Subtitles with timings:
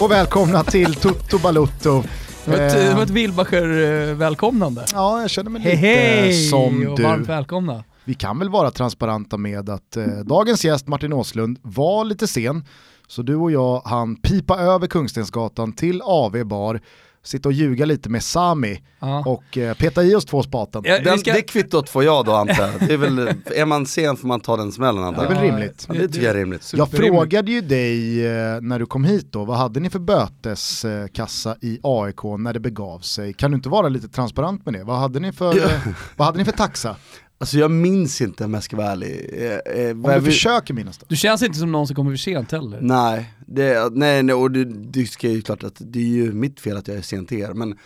[0.00, 2.02] Och välkomna till Toto Balutto.
[2.44, 4.84] Det var ett, Eh, det var ett Wilbacher-välkomnande.
[4.92, 7.02] Ja, jag känner mig lite hej som och du.
[7.02, 7.84] varmt välkomna.
[8.04, 12.64] Vi kan väl vara transparenta med att eh, dagens gäst Martin Åslund var lite sen.
[13.08, 16.80] Så du och jag han pipa över Kungstensgatan till AV bar,
[17.24, 19.22] sitta och ljuga lite med Sami Ja.
[19.26, 20.82] och eh, peta i oss två spaten.
[20.84, 22.88] Ja, Den, ska- Det kvittot får jag då antar jag.
[22.88, 23.18] Det är, väl,
[23.56, 25.40] är man sen får man ta den smällen antar Det är jag.
[25.42, 25.84] väl rimligt.
[25.88, 26.72] Ja, det tycker jag är rimligt.
[26.76, 31.56] Jag frågade ju dig eh, när du kom hit då, vad hade ni för böteskassa
[31.60, 33.32] i AIK när det begav sig?
[33.32, 34.84] Kan du inte vara lite transparent med det?
[34.84, 35.70] Vad hade ni för, eh,
[36.16, 36.96] vad hade ni för taxa?
[37.42, 39.30] Alltså jag minns inte om jag ska vara ärlig.
[39.32, 39.52] Eh,
[39.84, 41.06] eh, Om du jag vill- försöker minnas då.
[41.08, 42.78] Du känns inte som någon som kommer för sent heller.
[42.80, 46.60] Nej, det, nej, nej och det, det ska ju klart att det är ju mitt
[46.60, 47.52] fel att jag är sen till er.
[47.54, 47.78] Men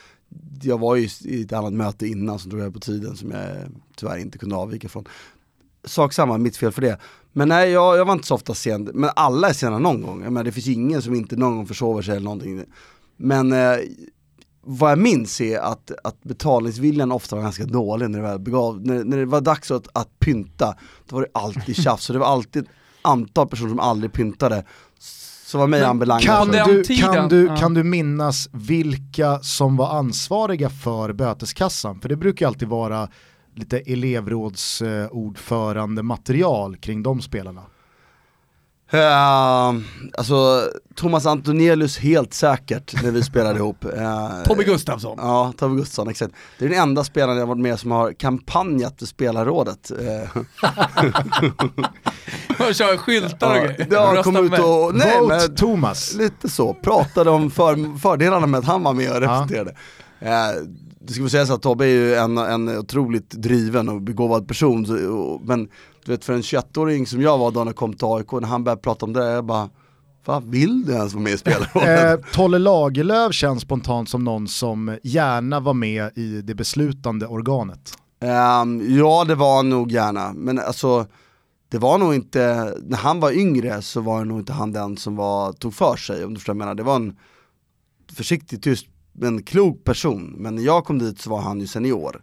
[0.62, 3.46] jag var ju i ett annat möte innan som drog över på tiden som jag
[3.96, 5.04] tyvärr inte kunde avvika från.
[5.84, 6.98] Sak samma, mitt fel för det.
[7.32, 8.90] Men nej, jag, jag var inte så ofta sen.
[8.94, 10.22] Men alla är sena någon gång.
[10.22, 12.64] Jag menar, det finns ingen som inte någon gång försover sig eller någonting.
[13.16, 13.76] Men eh,
[14.66, 18.86] vad jag minns är att, att betalningsviljan ofta var ganska dålig när det, väl begav,
[18.86, 20.76] när, när det var dags att, att pynta.
[21.08, 22.68] Då var det alltid tjafs och det var alltid ett
[23.02, 24.64] antal personer som aldrig pyntade.
[25.46, 26.24] Så var mig Men anbelangat.
[26.24, 27.56] Kan du, kan, du, ja.
[27.56, 32.00] kan du minnas vilka som var ansvariga för böteskassan?
[32.00, 33.08] För det brukar ju alltid vara
[33.54, 37.62] lite elevrådsordförande material kring de spelarna.
[38.94, 39.80] Uh,
[40.18, 40.62] alltså
[40.94, 43.84] Thomas Antonelius helt säkert när vi spelade ihop.
[43.84, 45.18] Uh, Tobbe Gustafsson.
[45.20, 46.34] Ja, Tobbe Gustafsson, exakt.
[46.58, 49.90] Det är den enda spelaren jag varit med som har kampanjat för spelarrådet.
[49.90, 49.96] Eh,
[52.68, 54.14] Och kör skyltar och ja, grejer.
[54.14, 54.60] Rösta kommit ut med.
[54.60, 56.14] och, nej Vote men Thomas.
[56.14, 59.74] lite så, pratade om för, fördelarna med att han var med och representerade.
[61.00, 64.86] Det ska väl sägas att Tobbe är ju en, en otroligt driven och begåvad person,
[64.86, 65.68] så, och, men
[66.08, 68.64] vet för en 21-åring som jag var då när jag kom till AIK, när han
[68.64, 69.70] började prata om det, jag bara
[70.26, 72.20] vad vill du ens vara med i spelarrådet?
[72.24, 77.98] Eh, Tolle Lagerlöf känns spontant som någon som gärna var med i det beslutande organet.
[78.20, 81.06] Ehm, ja det var nog gärna, men alltså
[81.68, 84.96] det var nog inte, när han var yngre så var det nog inte han den
[84.96, 86.74] som var, tog för sig om du förstår vad jag menar.
[86.74, 87.16] Det var en
[88.12, 90.34] försiktig, tyst, men klok person.
[90.38, 92.22] Men när jag kom dit så var han ju senior.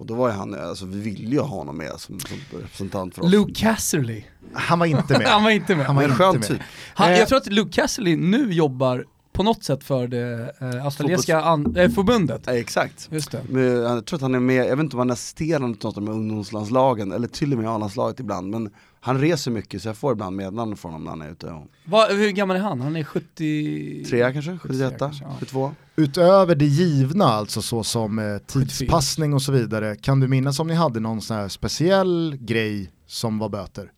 [0.00, 3.14] Och då var ju han, alltså vi ville ju ha honom med som, som representant
[3.14, 3.30] för oss.
[3.32, 4.24] Luke Casserly.
[4.54, 5.26] Han var inte med.
[5.28, 5.86] Han var inte med.
[5.86, 6.48] Han var en inte skön med.
[6.48, 6.60] typ.
[6.94, 7.18] Han, Eh.
[7.18, 11.76] jag tror att Luke Casserly nu jobbar på något sätt för det eh, australiensiska an-
[11.76, 12.42] eh, förbundet.
[12.46, 13.08] Ja, exakt.
[13.12, 13.40] Just det.
[13.48, 15.86] Men jag tror att han är med, jag vet inte om han är assisterande till
[15.86, 18.50] något med ungdomslandslagen, eller till och med A-landslaget ibland.
[18.50, 18.70] Men
[19.00, 21.46] han reser mycket så jag får ibland meddelanden från honom när han är ute.
[21.46, 22.80] Och, Va, hur gammal är han?
[22.80, 24.04] Han är 70...
[24.08, 25.36] tre kanske, 71, kanske, ja.
[25.40, 25.72] 72.
[25.96, 30.66] Utöver det givna, alltså så som eh, tidspassning och så vidare, kan du minnas om
[30.66, 33.92] ni hade någon sån här speciell grej som var böter?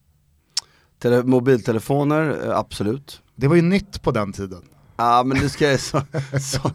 [0.99, 3.23] Tele mobiltelefoner, eh, absolut.
[3.37, 4.63] Det var ju nytt på den tiden.
[4.97, 6.03] Ja men det ska jag så,
[6.41, 6.71] så,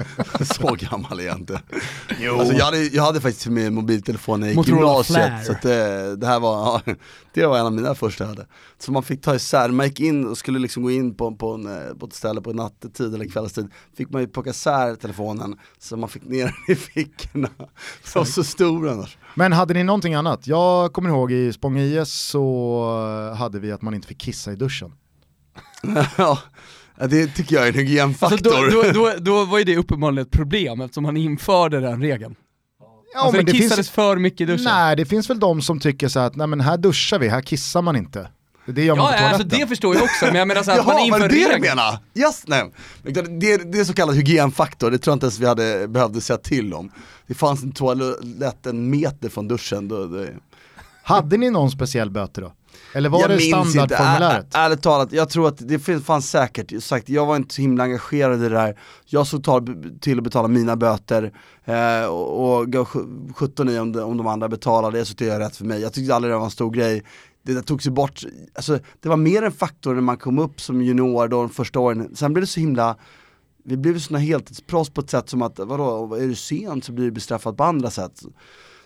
[0.53, 1.61] så gammal är jag inte.
[2.09, 6.81] Alltså, jag, hade, jag hade faktiskt med mobiltelefon i gymnasiet, så det, det här var,
[6.85, 6.94] ja,
[7.33, 8.47] det var en av mina första jag hade.
[8.77, 11.53] Så man fick ta isär, man gick in och skulle liksom gå in på, på,
[11.53, 13.67] en, eh, på ett ställe på nattetid eller kvällstid,
[13.97, 17.50] fick man ju plocka isär telefonen så man fick ner den i fickorna.
[18.16, 19.17] Var så stor annars.
[19.35, 20.47] Men hade ni någonting annat?
[20.47, 24.56] Jag kommer ihåg i Spång IS så hade vi att man inte fick kissa i
[24.56, 24.91] duschen.
[26.17, 26.39] ja,
[27.06, 28.72] det tycker jag är en Alltså hygienfaktor.
[28.72, 32.35] då, då, då, då var ju det uppenbarligen ett problem eftersom han införde den regeln.
[33.13, 34.63] Ja, alltså men det kissades finns, för mycket i duschen.
[34.66, 37.41] nej, det finns väl de som tycker så att nej, men här duschar vi, här
[37.41, 38.28] kissar man inte.
[38.66, 39.59] Det gör man Ja, på alltså toaletten.
[39.59, 41.46] det förstår jag också, men jag menar så att man Jaha, var inför det det
[41.46, 41.62] regeln.
[41.62, 41.97] menar?
[42.16, 42.72] Yes, nej.
[43.03, 46.22] Men Det, det är så kallad hygienfaktor, det tror jag inte ens vi hade, behövde
[46.22, 46.91] säga till om.
[47.27, 49.88] Det fanns en toalett en meter från duschen.
[49.88, 50.30] Då, det,
[51.07, 52.54] Hade ni någon speciell böter då?
[52.94, 54.56] Eller var jag det standardformuläret?
[54.56, 58.39] Ärligt talat, jag tror att det fanns säkert, sagt, jag var inte så himla engagerad
[58.39, 58.80] i det där.
[59.06, 59.44] Jag såg
[60.01, 61.33] till att betala mina böter
[61.65, 65.25] eh, och, och gav sj- 17 i om, de, om de andra betalade, så tyckte
[65.25, 65.81] jag rätt för mig.
[65.81, 67.04] Jag tyckte aldrig det var en stor grej.
[67.44, 68.24] Det där togs ju bort,
[68.56, 71.80] alltså, det var mer en faktor när man kom upp som junior då de första
[71.80, 72.15] åren.
[72.15, 72.95] Sen blev det så himla
[73.63, 77.06] vi blev såna heltidsproffs på ett sätt som att, vadå, är du sen så blir
[77.06, 78.21] du bestraffad på andra sätt.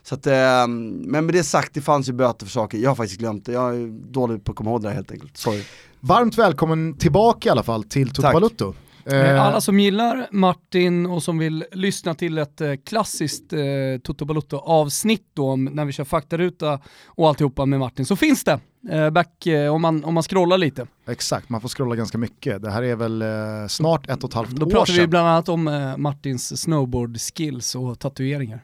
[0.04, 2.96] Så att, eh, men med det sagt, det fanns ju böter för saker, jag har
[2.96, 5.64] faktiskt glömt det, jag är dålig på att komma ihåg det här helt enkelt, sorry.
[6.00, 8.32] Varmt välkommen tillbaka i alla fall till Toto.
[8.34, 8.66] Balutto.
[8.70, 8.76] Eh,
[9.06, 13.60] Eh, Alla som gillar Martin och som vill lyssna till ett eh, klassiskt eh,
[14.04, 18.44] Toto Balotto avsnitt då om när vi kör faktaruta och alltihopa med Martin så finns
[18.44, 18.60] det.
[18.92, 20.88] Eh, back eh, om, man, om man scrollar lite.
[21.08, 22.62] Exakt, man får scrolla ganska mycket.
[22.62, 23.28] Det här är väl eh,
[23.70, 25.10] snart ett och ett halvt Då år pratar vi sedan.
[25.10, 28.60] bland annat om eh, Martins snowboard skills och tatueringar.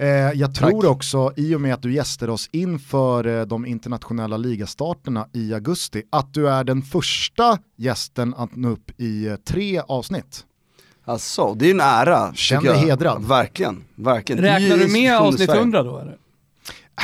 [0.00, 0.90] Eh, jag tror Tack.
[0.90, 6.02] också, i och med att du gästade oss inför eh, de internationella ligastarterna i augusti,
[6.10, 10.44] att du är den första gästen att nå upp i eh, tre avsnitt.
[11.04, 12.34] Alltså, det är en ära.
[12.34, 13.24] Känn dig hedrad.
[13.24, 14.42] Verkligen, verkligen.
[14.42, 15.60] Räknar du med avsnitt Sverige.
[15.60, 16.16] 100 då eller?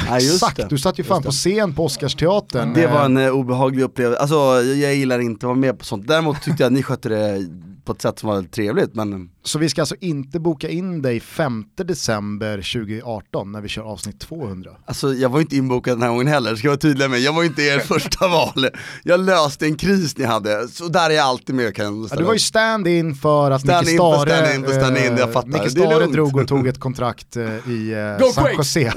[0.08, 0.66] Ja, just Exakt, det.
[0.68, 2.72] du satt ju fan på scen på Oscarsteatern.
[2.74, 6.06] Det var en eh, obehaglig upplevelse, alltså jag gillar inte att vara med på sånt.
[6.06, 7.48] Däremot tyckte jag att ni skötte det
[7.86, 11.20] på ett sätt som var trevligt, men Så vi ska alltså inte boka in dig
[11.20, 14.70] 5 december 2018 när vi kör avsnitt 200.
[14.86, 17.20] alltså jag var inte inbokad den här gången heller, ska jag vara tydlig med.
[17.20, 18.68] Jag var inte er första val.
[19.04, 22.24] Jag löste en kris ni hade, så där är jag alltid med kan Ja, du
[22.24, 25.48] var ju stand-in för att Stand-in Micke Stare, stand-in för stand-in, jag fattar.
[25.48, 28.54] Micke Stare drog och tog ett kontrakt eh, i eh, San!
[28.56, 28.92] Jose.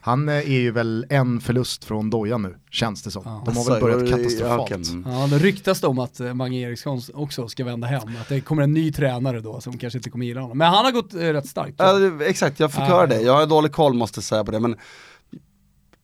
[0.00, 3.22] Han eh, är ju väl en förlust från Doja nu, känns det som.
[3.24, 3.30] Ja.
[3.30, 4.70] De har Alltså, väl börjat det- katastrofalt.
[4.70, 5.12] ja, mm.
[5.12, 8.40] Ja, det ryktas det om att eh, Mange Eriksson också ska vända hem, att det
[8.40, 10.58] kommer en ny tränare då som kanske inte kommer gilla honom.
[10.58, 11.74] Men han har gått eh, rätt starkt.
[11.78, 13.20] Ja, det, exakt, jag fick Ja, höra det.
[13.20, 14.76] Jag har dålig koll måste jag säga på det, men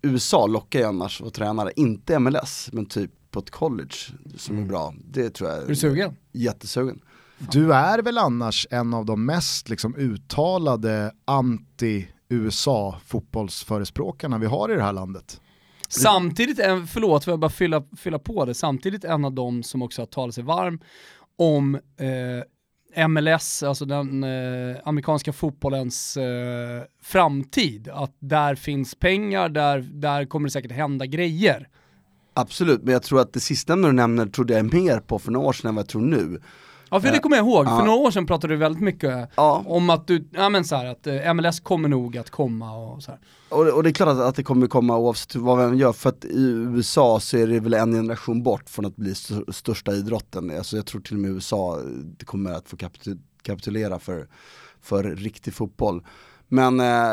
[0.03, 3.95] USA lockar ju annars att tränare, inte MLS, men typ på ett college
[4.39, 4.95] som är bra.
[5.11, 6.17] Det tror jag Är du sugen?
[6.33, 7.01] jättesugen.
[7.39, 12.14] Du är väl annars en av de mest liksom, uttalade anti-USA
[13.05, 15.41] fotbollsförespråkarna vi har i det här landet.
[15.89, 19.83] Samtidigt, en, förlåt för jag bara fylla, fylla på det, samtidigt en av de som
[19.83, 20.81] också har talat sig varm
[21.37, 27.89] om eh, MLS, alltså den eh, amerikanska fotbollens eh, framtid.
[27.89, 31.69] Att där finns pengar, där, där kommer det säkert hända grejer.
[32.35, 35.47] Absolut, men jag tror att det sistnämnda du nämner trodde jag mer på för några
[35.47, 36.41] år sedan än vad jag tror nu.
[36.91, 37.85] Ja för det kommer jag ihåg, för Ja.
[37.85, 40.87] några år sedan pratade du väldigt mycket Ja, om att du, ja men så här,
[40.87, 43.13] att eh, MLS kommer nog att komma och så
[43.49, 46.09] och, och det är klart att, att det kommer komma oavsett vad vem gör, för
[46.09, 49.93] att i USA så är det väl en generation bort från att bli st- största
[49.93, 50.51] idrotten.
[50.59, 51.79] Alltså jag tror till och med USA
[52.25, 54.29] kommer att få kapitu- kapitulera för,
[54.83, 56.05] för riktig fotboll.
[56.49, 57.13] Men eh,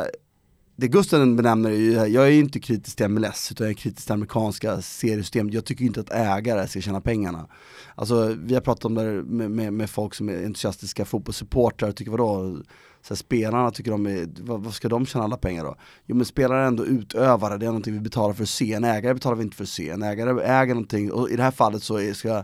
[0.82, 3.76] det Gusten benämner är ju, jag är ju inte kritisk till MLS utan jag är
[3.76, 5.54] kritisk till amerikanska seriesystemet.
[5.54, 7.48] Jag tycker inte att ägare ska tjäna pengarna.
[7.96, 11.96] Alltså vi har pratat om det med, med, med folk som är entusiastiska fotbollssupportrar och
[11.96, 12.58] tycker vadå,
[13.02, 15.76] så här, spelarna tycker de är, vad, vad ska de tjäna alla pengar då?
[16.06, 18.84] Jo men spelare är ändå utövare, det är någonting vi betalar för att se, en
[18.84, 21.52] ägare betalar vi inte för att se, en ägare äger någonting och i det här
[21.52, 22.44] fallet så är, ska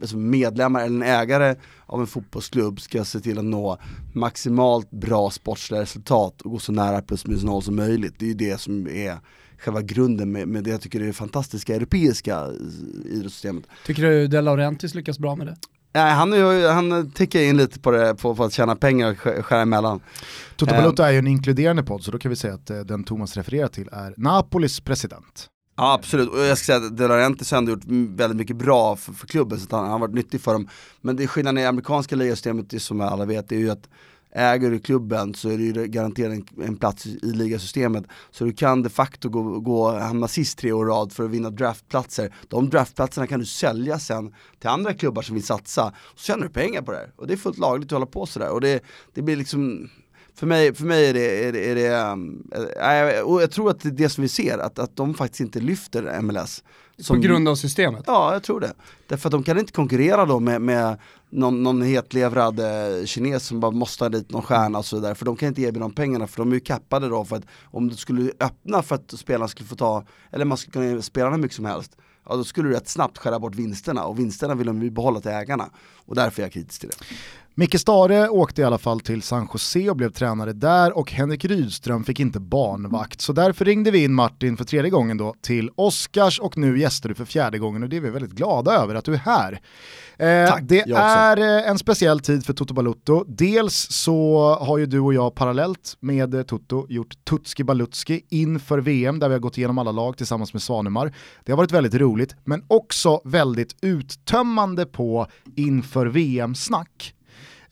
[0.00, 1.54] alltså medlemmar eller en ägare
[1.86, 3.78] av en fotbollsklubb ska se till att nå
[4.14, 8.14] maximalt bra sportsliga resultat och gå så nära plus minus noll som möjligt.
[8.18, 9.18] Det är ju det som är
[9.58, 12.46] själva grunden med, med det jag tycker är det fantastiska europeiska
[13.04, 13.64] idrottssystemet.
[13.86, 15.56] Tycker du De Laurentiis lyckas bra med det?
[15.94, 19.10] Nej, han, är ju- han tickar in lite på det, på, på att tjäna pengar
[19.10, 20.00] och sk- skära emellan.
[20.56, 20.80] Toto Eh.
[20.80, 23.36] Balotto är ju en inkluderande podd så då kan vi säga att eh, den Thomas
[23.36, 25.48] refererar till är Napolis president.
[25.82, 28.96] Ja absolut, och jag ska säga att De Laurentiis har ändå gjort väldigt mycket bra
[28.96, 30.68] för, för klubben, så att han, han har varit nyttig för dem.
[31.00, 33.70] Men det är skillnaden i amerikanska ligasystemet, det är som alla vet, det är ju
[33.70, 33.88] att
[34.34, 38.04] äger du klubben så är det ju garanterat en, en plats i, ligasystemet.
[38.30, 41.30] Så du kan de facto gå, gå, hamna sist tre år i rad för att
[41.30, 42.34] vinna draftplatser.
[42.48, 46.48] De draftplatserna kan du sälja sen till andra klubbar som vill satsa, så tjänar du
[46.48, 47.12] pengar på det här.
[47.16, 48.50] Och det är fullt lagligt att hålla på sådär.
[48.50, 48.82] Och det,
[49.14, 49.90] det blir liksom
[50.34, 53.80] för mig, för mig är det, är det, är det äh, och jag tror att
[53.80, 56.62] det är det som vi ser, att, att de faktiskt inte lyfter MLS.
[57.08, 58.04] På grund av systemet?
[58.06, 58.72] Ja, jag tror det.
[59.08, 60.98] Därför att de kan inte konkurrera då med, med
[61.30, 65.14] någon, någon hetlevrad eh, kines som bara måste ha dit någon stjärna och så vidare.
[65.14, 67.44] För de kan inte erbjuda de pengarna för de är ju kappade då för att
[67.64, 71.30] om du skulle öppna för att spelarna skulle få ta, eller man skulle kunna spela
[71.30, 71.96] hur mycket som helst.
[72.28, 75.20] Ja då skulle du rätt snabbt skära bort vinsterna och vinsterna vill de ju behålla
[75.20, 75.70] till ägarna.
[76.06, 77.04] Och därför är jag kritisk till det.
[77.54, 81.44] Micke Stare åkte i alla fall till San Jose och blev tränare där och Henrik
[81.44, 83.20] Rydström fick inte barnvakt.
[83.20, 87.08] Så därför ringde vi in Martin för tredje gången då till Oscars och nu gästar
[87.08, 89.60] du för fjärde gången och det är vi väldigt glada över att du är här.
[90.16, 93.24] Eh, Tack, det är eh, en speciell tid för Toto Balutto.
[93.28, 98.78] Dels så har ju du och jag parallellt med eh, Toto gjort Tutski Balutski inför
[98.78, 101.14] VM där vi har gått igenom alla lag tillsammans med Svanemar.
[101.44, 107.14] Det har varit väldigt roligt men också väldigt uttömmande på inför VM-snack.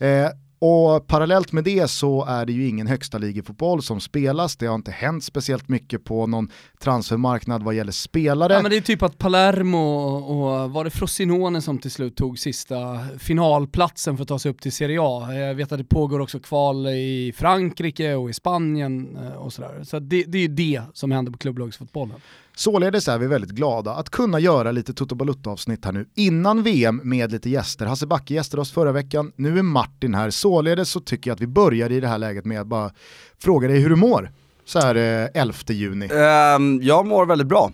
[0.01, 0.29] Eh,
[0.63, 4.55] och parallellt med det så är det ju ingen högsta fotboll som spelas.
[4.55, 8.53] Det har inte hänt speciellt mycket på någon transfermarknad vad gäller spelare.
[8.53, 12.15] Ja men det är typ att Palermo och, och var det Frosinone som till slut
[12.15, 15.33] tog sista finalplatsen för att ta sig upp till Serie A.
[15.33, 19.83] Jag vet att det pågår också kval i Frankrike och i Spanien eh, och sådär.
[19.83, 22.15] Så det, det är ju det som händer på klubblagsfotbollen.
[22.55, 27.01] Således är vi väldigt glada att kunna göra lite Toto Balutto-avsnitt här nu innan VM
[27.03, 27.85] med lite gäster.
[27.85, 30.29] Hasse Backe gästade oss förra veckan, nu är Martin här.
[30.29, 32.91] Således så tycker jag att vi börjar i det här läget med att bara
[33.39, 34.31] fråga dig hur du mår.
[34.65, 36.09] Så här eh, 11 juni.
[36.13, 37.71] Ehm, jag mår väldigt bra.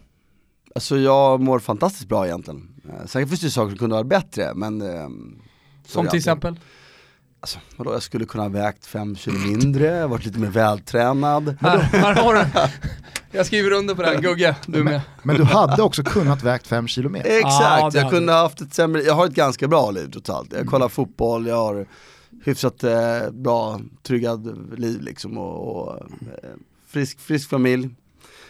[0.76, 2.70] Alltså jag mår fantastiskt bra egentligen.
[2.86, 4.82] Uh, säkert finns det saker som kunde vara bättre men...
[4.82, 5.36] ehm,
[5.86, 6.18] Som till alltid.
[6.18, 6.60] exempel?
[7.40, 11.58] Alltså, vadå, jag skulle kunna ha vägt fem kilo mindre, varit lite mer vältränad.
[11.62, 12.46] Här, här har du.
[13.32, 15.02] Jag skriver under på det här, Gugge, du med.
[15.24, 17.26] Men du hade också kunnat vägt fem kilo mer.
[17.26, 20.54] Exakt, jag kunde ha haft ett sämre, jag har ett ganska bra liv totalt.
[20.54, 21.88] Jag kollar fotboll, jag har
[22.44, 26.50] hyfsat eh, bra, tryggad liv liksom och, och eh,
[26.88, 27.90] frisk, frisk familj.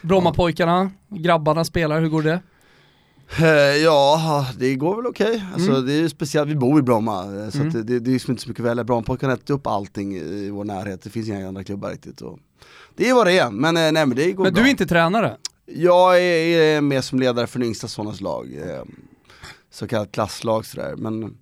[0.01, 2.41] Brommapojkarna, grabbarna spelar, hur går det?
[3.39, 3.46] Eh,
[3.84, 5.43] ja, det går väl okej.
[5.53, 5.86] Alltså, Mm.
[5.86, 7.74] Det är ju speciellt, vi bor i Bromma, eh, så Mm.
[7.74, 8.84] det, det, det är liksom inte så mycket att välja.
[8.84, 12.22] Brommapojkarna äter upp allting i vår närhet, det finns inga andra klubbar riktigt.
[12.22, 12.39] Och
[12.96, 14.62] det är vad det är, men, eh, nej, men det går Men bra.
[14.63, 15.38] du är inte tränare?
[15.65, 18.48] Jag är, är med som ledare för den yngsta sonens lag,
[19.72, 20.96] så kallat klasslag sådär.
[20.98, 21.38] Men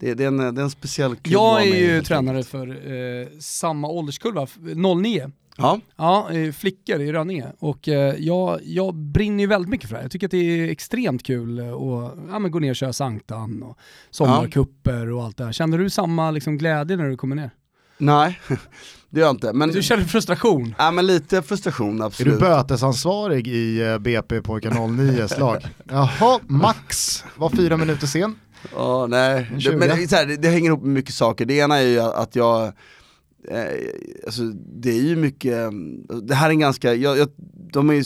[0.00, 3.28] det, det, är en, det är en speciell klubb Jag är ju tränare för eh,
[3.40, 4.58] samma ålderskurva, f-
[5.02, 5.30] 09.
[5.60, 7.46] Ja, Ja, eh, flickor i Rönninge.
[7.58, 10.04] Och eh, jag, jag brinner ju väldigt mycket för det här.
[10.04, 11.66] Jag tycker att det är extremt kul att
[12.30, 13.78] ja, men gå ner och köra Sanktan och
[14.10, 15.52] sommarkupper och allt det här.
[15.52, 17.50] Kände du samma liksom, glädje när du kommer ner?
[18.02, 18.40] nej
[19.10, 19.52] det gör jag inte.
[19.52, 20.74] Men, Du kände frustration?
[20.78, 22.34] ja, men lite frustration Är absolut.
[22.34, 25.66] du bötesansvarig i eh, BP Pojkar 09s lag?
[25.84, 28.34] Jaha, Max var fyra minuter sen.
[28.74, 29.50] Ja, nej.
[29.54, 29.76] Det, 20.
[29.76, 31.44] men det, är så här, det, det hänger ihop med mycket saker.
[31.44, 32.72] Det ena är ju att jag,
[33.48, 33.90] eh,
[34.26, 35.70] alltså det är ju mycket,
[36.22, 37.28] det här är en ganska, jag, jag,
[37.72, 38.04] de är ju,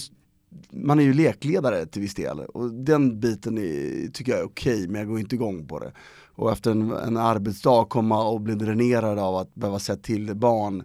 [0.70, 4.88] man är ju lekledare till viss del och den biten är, tycker jag är okej
[4.88, 5.92] men jag går inte igång på det.
[6.36, 10.82] Och efter en, en arbetsdag komma och bli dränerad av att behöva säga till barn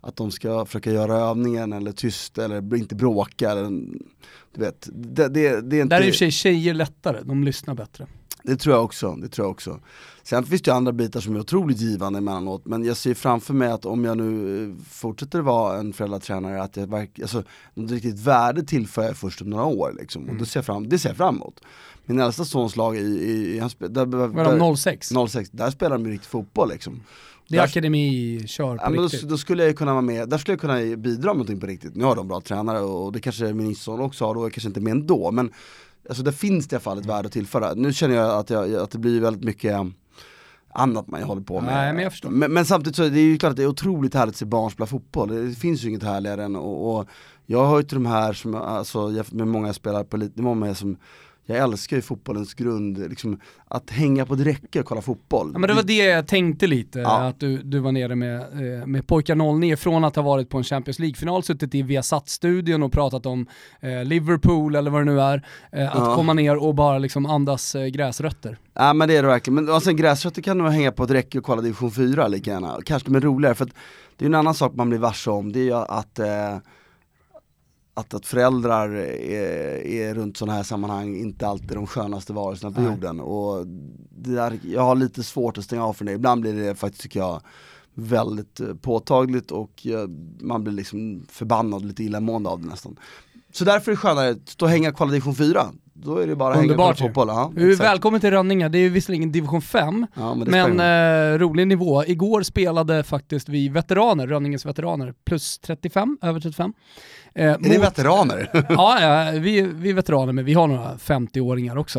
[0.00, 3.70] att de ska försöka göra övningen eller tyst eller inte bråka eller,
[4.54, 7.20] du vet, det, det, det är inte Där är i och för sig tjejer lättare,
[7.24, 8.06] de lyssnar bättre.
[8.48, 9.80] Det tror jag också, det tror jag också.
[10.22, 13.68] Sen finns det andra bitar som är otroligt givande emellanåt, men jag ser framför mig
[13.70, 17.42] att om jag nu eh, fortsätter vara en föräldratränare, att jag verkligen, alltså,
[17.74, 20.22] något riktigt värde tillför jag först om några år liksom.
[20.22, 20.46] Och Mm.
[20.46, 21.60] ser fram, det ser jag fram emot.
[22.06, 25.08] Min äldsta sons lag i, i, i han spe, där, Var där, de 06?
[25.28, 27.00] 06, där spelar de ju riktigt fotboll liksom.
[27.48, 29.28] Det är Där- akademi, kör på Ja, men då, riktigt.
[29.28, 31.96] då skulle jag kunna vara med, där skulle jag kunna bidra med någonting på riktigt.
[31.96, 34.52] Nu har de bra tränare och det kanske min son också har, då är jag
[34.52, 35.30] kanske inte med ändå.
[35.30, 35.50] Men
[36.08, 37.74] alltså det finns det i alla fall ett värde att tillföra.
[37.74, 39.76] Nu känner jag att, jag, att det blir väldigt mycket
[40.72, 41.74] annat man håller på med.
[41.74, 42.30] Nej, men jag förstår.
[42.30, 44.44] Men, men samtidigt så är det ju klart att det är otroligt härligt att se
[44.44, 45.48] barn spela fotboll.
[45.48, 47.08] Det finns ju inget härligare än och, och
[47.46, 50.96] jag hör ju till de här som, alltså med många spelare på elitnivå med som
[51.48, 55.50] jag älskar ju fotbollens grund, liksom, att hänga på ett räcke och kolla fotboll.
[55.52, 57.26] Ja, men det var det jag tänkte lite, Ja.
[57.28, 60.58] att du, du var nere med, eh, med pojkar 09 från att ha varit på
[60.58, 63.46] en Champions League-final, suttit i Viasat-studion och pratat om
[63.80, 66.14] eh, Liverpool eller vad det nu är, eh, att Ja.
[66.14, 68.58] komma ner och bara liksom andas eh, gräsrötter.
[68.74, 71.38] Ja men det är det verkligen, men alltså, gräsrötter kan nog hänga på ett räcke
[71.38, 73.72] och kolla division 4 lika gärna, kanske de är roligare för att
[74.16, 76.56] det är en annan sak man blir varse om, det är ju att eh,
[77.98, 82.80] att, att föräldrar är, är runt sådana här sammanhang inte alltid de skönaste varelserna på
[82.80, 82.90] Nej.
[82.90, 83.66] jorden och
[84.10, 87.02] det där, jag har lite svårt att stänga av för det, ibland blir det faktiskt
[87.02, 87.40] tycker jag
[87.94, 90.08] väldigt eh, påtagligt och eh,
[90.40, 92.96] man blir liksom förbannad lite illamående av det nästan.
[93.52, 95.66] Så därför är det skönare att stå och hänga division 4,
[96.02, 96.94] då är det bara att hänga ju.
[96.94, 97.28] fotboll.
[97.28, 100.80] Ja, välkommen till Rönninge, det är visserligen division 5, Ja, men men
[101.34, 102.04] eh, rolig nivå.
[102.04, 106.72] Igår spelade faktiskt vi veteraner, Rönninges veteraner, plus 35, över 35.
[107.34, 108.50] Eh, Är det veteraner?
[108.68, 111.98] ja, ja vi, vi är veteraner men vi har några 50-åringar också.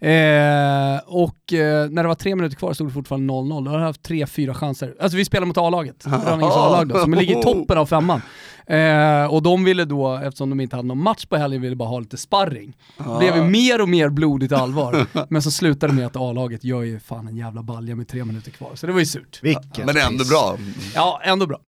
[0.00, 3.64] Eh, och eh, när det var tre minuter kvar stod det fortfarande 0-0.
[3.64, 4.94] Då har jag haft tre, fyra chanser.
[5.00, 8.22] Alltså vi spelar mot A-laget, Rönninges A-lag då, som ligger i toppen av femman.
[8.66, 11.88] Eh, och de ville då, eftersom de inte hade någon match på helgen, ville bara
[11.88, 12.76] ha lite sparring.
[12.96, 15.06] Det blev ju mer och mer blodigt allvar.
[15.28, 18.24] men så slutade det med att A-laget gör ju fan en jävla balja med tre
[18.24, 18.70] minuter kvar.
[18.74, 19.38] Så det var ju surt.
[19.42, 20.30] Vilket Men ändå piss.
[20.30, 20.56] bra.
[20.94, 21.58] Ja, ändå bra.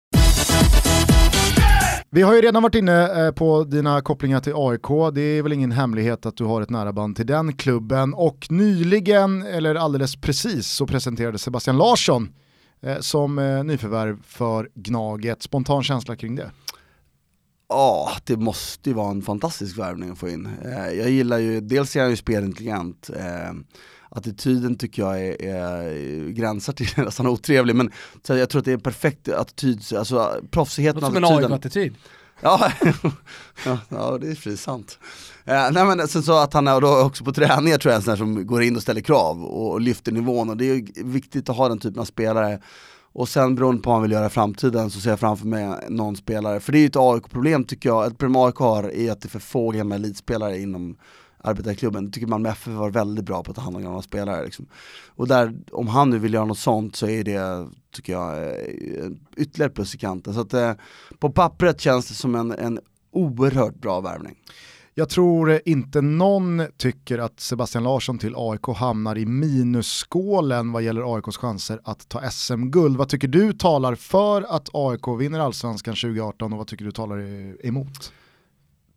[2.10, 5.52] Vi har ju redan varit inne eh, på dina kopplingar till AIK, det är väl
[5.52, 10.16] ingen hemlighet att du har ett nära band till den klubben och nyligen, eller alldeles
[10.16, 12.28] precis, så presenterade Sebastian Larsson
[12.82, 15.42] eh, som eh, nyförvärv för Gnaget.
[15.42, 16.50] Spontan känsla kring det?
[17.68, 20.48] Ja, det måste ju vara en fantastisk värvning att få in.
[20.64, 23.52] Eh, jag gillar ju, dels är han ju spelintelligent, eh,
[24.08, 27.92] attityden tycker jag är, är gränsar till nästan otrevlig men
[28.26, 31.52] jag tror att det är en perfekt attityd, alltså proffsigheten Låter som en attityden.
[31.52, 31.94] AIK-attityd.
[32.40, 32.72] Ja,
[33.66, 34.98] ja, ja det är fri sant.
[35.44, 38.02] Eh, nej men sen så att han är då också på träningar tror jag en
[38.02, 40.74] sån här som går in och ställer krav och, och lyfter nivån och det är
[40.74, 42.60] ju viktigt att ha den typen av spelare.
[43.16, 45.78] Och sen beroende på vad han vill göra i framtiden så ser jag framför mig
[45.88, 49.12] någon spelare, för det är ju ett AIK-problem tycker jag, ett problem AIK har är
[49.12, 50.96] att det är för få gamla elitspelare inom
[51.38, 52.06] arbetarklubben.
[52.06, 54.44] Det tycker man med FF var väldigt bra på att ta hand om gamla spelare
[54.44, 54.66] liksom.
[55.06, 59.10] Och där, om han nu vill göra något sånt så är det, tycker jag, eh,
[59.36, 60.34] ytterligare plus i kanten.
[60.34, 60.72] Så att eh,
[61.18, 62.80] på pappret känns det som en, en
[63.12, 64.36] oerhört bra värvning.
[64.98, 71.16] Jag tror inte någon tycker att Sebastian Larsson till AIK hamnar i minusskålen vad gäller
[71.16, 72.96] AIKs chanser att ta SM-guld.
[72.96, 77.18] Vad tycker du talar för att AIK vinner allsvenskan 2018 och vad tycker du talar
[77.66, 78.12] emot?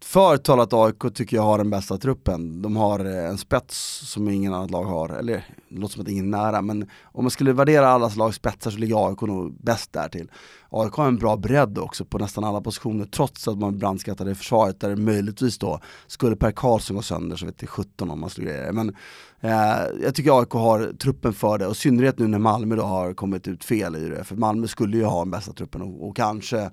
[0.02, 2.62] För talat AIK tycker jag har den bästa truppen.
[2.62, 6.08] De har eh, en spets som ingen annat lag har, eller det låter som att
[6.08, 9.62] ingen är nära, men om man skulle värdera allas lags spetsar så ligger AIK nog
[9.62, 10.32] bäst där till.
[10.70, 14.80] AIK har en bra bredd också på nästan alla positioner trots att man brandskattade försvaret
[14.80, 18.30] där det möjligtvis då skulle Per Karlsson gå sönder så vet det 17 om man
[18.30, 18.96] skulle greja Men
[19.40, 22.84] eh, jag tycker AIK har truppen för det och i synnerhet nu när Malmö då
[22.84, 24.24] har kommit ut fel i det.
[24.24, 26.70] För Malmö skulle ju ha den bästa truppen och, och kanske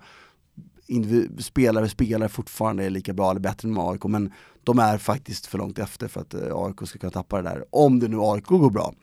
[1.38, 4.33] spelare spelare fortfarande är lika bra eller bättre än AIK men
[4.64, 7.64] de är faktiskt för långt efter för att eh, AIK ska kunna tappa det där,
[7.71, 8.95] om det nu AIK går bra.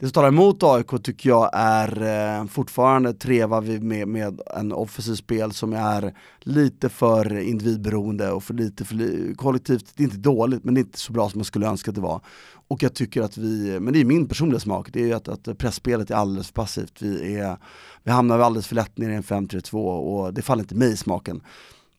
[0.00, 4.72] Det som talar emot AIK tycker jag är eh, fortfarande treva vi med, med en
[4.72, 10.16] offensiv spel som är lite för individberoende och för lite för kollektivt, det är inte
[10.16, 12.20] dåligt men det är inte så bra som man skulle önska att det var.
[12.68, 15.28] Och jag tycker att vi, men det är min personliga smak, det är ju att,
[15.28, 17.02] att pressspelet är alldeles för passivt.
[17.02, 17.56] Vi, är,
[18.02, 20.96] vi hamnar alldeles för lätt ner i en 5-3-2 och det faller inte mig i
[20.96, 21.40] smaken.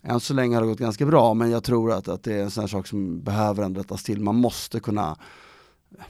[0.03, 2.43] Än så länge har det gått ganska bra men jag tror att, att det är
[2.43, 4.21] en sån här sak som behöver ändå rättas till.
[4.21, 5.17] Man måste kunna,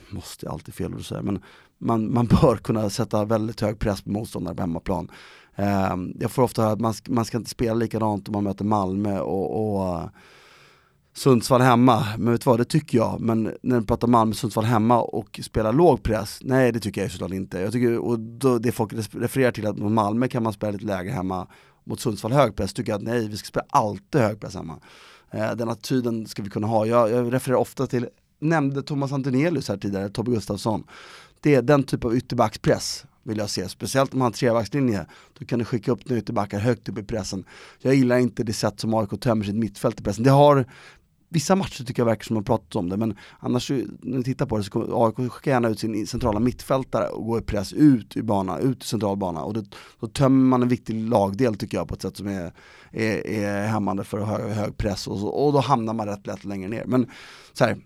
[0.10, 1.42] måste är alltid fel att säga, men
[1.80, 5.12] man, man bör kunna sätta väldigt hög press på motståndare på hemmaplan.
[5.56, 8.66] Eh, jag får ofta höra att man, man ska inte spela likadant om man möter
[8.66, 10.10] Malmö och, och
[11.14, 13.20] Sundsvall hemma, men vet du vad, det tycker jag.
[13.20, 17.12] Men när du pratar Malmö, Sundsvall hemma och spelar låg press, nej det tycker jag
[17.12, 17.60] såklart inte.
[17.60, 20.86] Jag tycker, och då, det folk refererar till att mot Malmö kan man spela lite
[20.86, 21.48] lägre hemma,
[21.84, 24.80] mot Sundsvall hög press, tycker jag att nej, vi ska spela alltid hög press hemma.
[25.32, 26.86] Eh, den attityden ska vi kunna ha.
[26.86, 28.08] Jag, jag refererar ofta till,
[28.40, 30.84] nämnde Thomas Antonelius här tidigare, Tobbe Gustafsson.
[31.42, 35.06] Det är den typ av ytterbackspress vill jag se, speciellt om man har trebackslinje.
[35.40, 37.46] Då kan du skicka upp ytterbackar högt upp i pressen.
[37.82, 40.24] Jag gillar inte det sätt som AIK tömmer sitt mittfält i pressen.
[40.24, 40.66] Det har
[41.30, 44.24] vissa matcher tycker jag verkar som att man pratat om det, men annars när du
[44.24, 47.42] tittar på det så kommer AIK skicka gärna ut sin centrala mittfältare och gå i
[47.42, 49.64] press ut i bana, ut i central bana och då,
[50.00, 52.54] då tömmer man en viktig lagdel tycker jag på ett sätt som är,
[52.92, 56.70] är, är hämmande för hög, hög press och, och då hamnar man rätt lätt längre
[56.70, 56.86] ner.
[56.86, 57.08] Men
[57.54, 57.78] så här,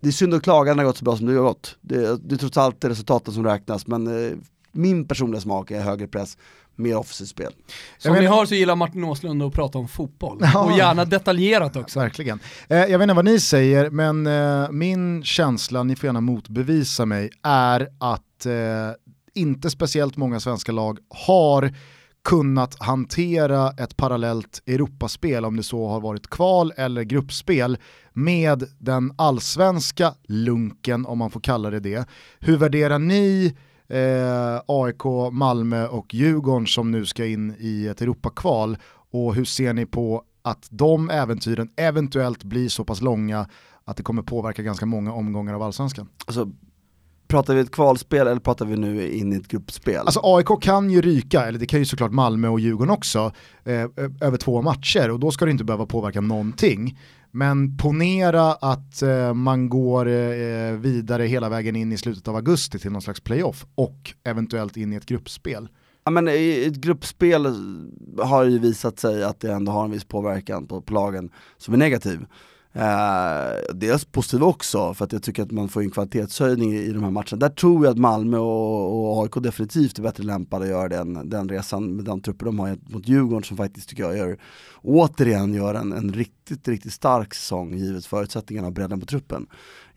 [0.00, 1.76] det är synd att klaga när det har gått så bra som det har gått.
[1.80, 4.36] Det, det är trots allt resultaten som räknas, men eh,
[4.72, 6.36] min personliga smak är högre press
[6.80, 7.52] mer offensivt spel.
[7.98, 10.38] Som ni hör så gillar Martin Åslund att prata om fotboll.
[10.54, 10.64] Ja.
[10.64, 11.98] Och gärna detaljerat också.
[11.98, 12.40] Verkligen.
[12.68, 17.06] Eh, jag vet inte vad ni säger, men eh, min känsla, ni får gärna motbevisa
[17.06, 18.52] mig, är att eh,
[19.34, 21.74] inte speciellt många svenska lag har
[22.24, 27.78] kunnat hantera ett parallellt Europaspel, om det så har varit kval eller gruppspel,
[28.12, 32.08] med den allsvenska lunken, om man får kalla det det.
[32.38, 33.56] Hur värderar ni
[33.88, 38.76] eh, AIK, Malmö och Djurgården som nu ska in i ett Europakval
[39.12, 43.46] och hur ser ni på att de äventyren eventuellt blir så pass långa
[43.84, 46.08] att det kommer påverka ganska många omgångar av allsvenskan?
[46.26, 46.50] Alltså,
[47.30, 50.06] pratar vi ett kvalspel eller pratar vi nu in i ett gruppspel?
[50.06, 53.32] Alltså AIK kan ju ryka, eller det kan ju såklart Malmö och Djurgården också,
[53.64, 53.86] eh,
[54.20, 56.98] över två matcher och då ska det inte behöva påverka någonting.
[57.30, 62.78] Men ponera att eh, man går eh, vidare hela vägen in i slutet av augusti
[62.78, 65.68] till någon slags playoff och eventuellt in i ett gruppspel.
[66.04, 67.46] Ja men i ett gruppspel
[68.18, 71.74] har ju visat sig att det ändå har en viss påverkan på, på lagen som
[71.74, 72.26] är negativ.
[72.72, 77.04] Eh, dels positiv också, för att jag tycker att man får en kvalitetshöjning i, de
[77.04, 77.36] här matcherna.
[77.36, 81.28] Där tror jag att Malmö och, och AIK definitivt är bättre lämpade att göra den,
[81.30, 84.38] den resan med den trupper de har mot Djurgården som faktiskt tycker jag gör,
[84.82, 89.46] återigen gör en, en riktigt, riktigt stark säsong givet förutsättningarna och bredden på truppen.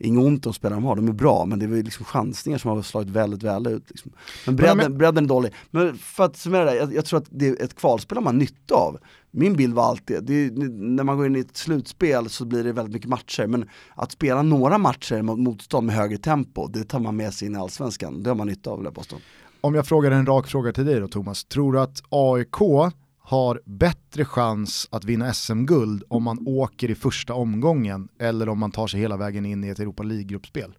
[0.03, 2.71] Inget ont om spelarna de har, de är bra men det är liksom chansningar som
[2.71, 3.83] har slagit väldigt väl ut.
[3.89, 4.11] Liksom.
[4.45, 5.53] Men bredden, bredden är dålig.
[5.71, 8.37] Men för att summera det, jag, jag tror att det är ett kvalspel har man
[8.37, 8.99] nytta av
[9.35, 12.71] min bild var alltid, det, när man går in i ett slutspel så blir det
[12.71, 16.99] väldigt mycket matcher, men att spela några matcher mot motstånd med högre tempo, det tar
[16.99, 18.23] man med sig in i allsvenskan.
[18.23, 19.15] Det har man nytta av, vill jag påstå.
[19.61, 22.93] Om jag frågar en rak fråga till dig då Thomas, tror du att AIK
[23.33, 28.71] har bättre chans att vinna SM-guld om man åker i första omgången eller om man
[28.71, 30.73] tar sig hela vägen in i ett Europa League-gruppspel?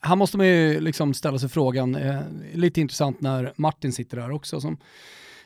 [0.00, 2.20] här måste man ju liksom ställa sig frågan, eh,
[2.54, 4.76] lite intressant när Martin sitter här också som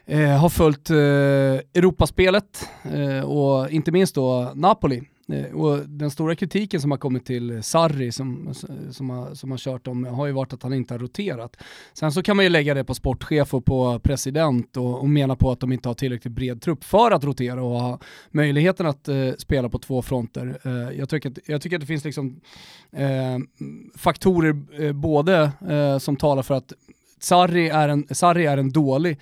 [0.05, 6.11] eh, har följt eh, Europaspelet eh, och inte minst då Napoli Eh, Eh, och den
[6.11, 8.55] stora kritiken som har kommit till Sarri som,
[8.91, 11.57] som, har, som har kört dem har ju varit att han inte har roterat.
[11.93, 15.37] Sen så kan man ju lägga det på sportchef och på president och, och mena
[15.37, 17.99] på att de inte har tillräckligt bred trupp för att rotera och ha
[18.31, 20.59] möjligheten att eh, spela på två fronter.
[20.65, 22.41] Eh, jag, tycker att, jag tycker att det finns liksom
[22.93, 23.39] eh,
[23.97, 26.73] faktorer eh, både eh, som talar för att
[27.21, 29.19] Sarri är en, Sarri är en dålig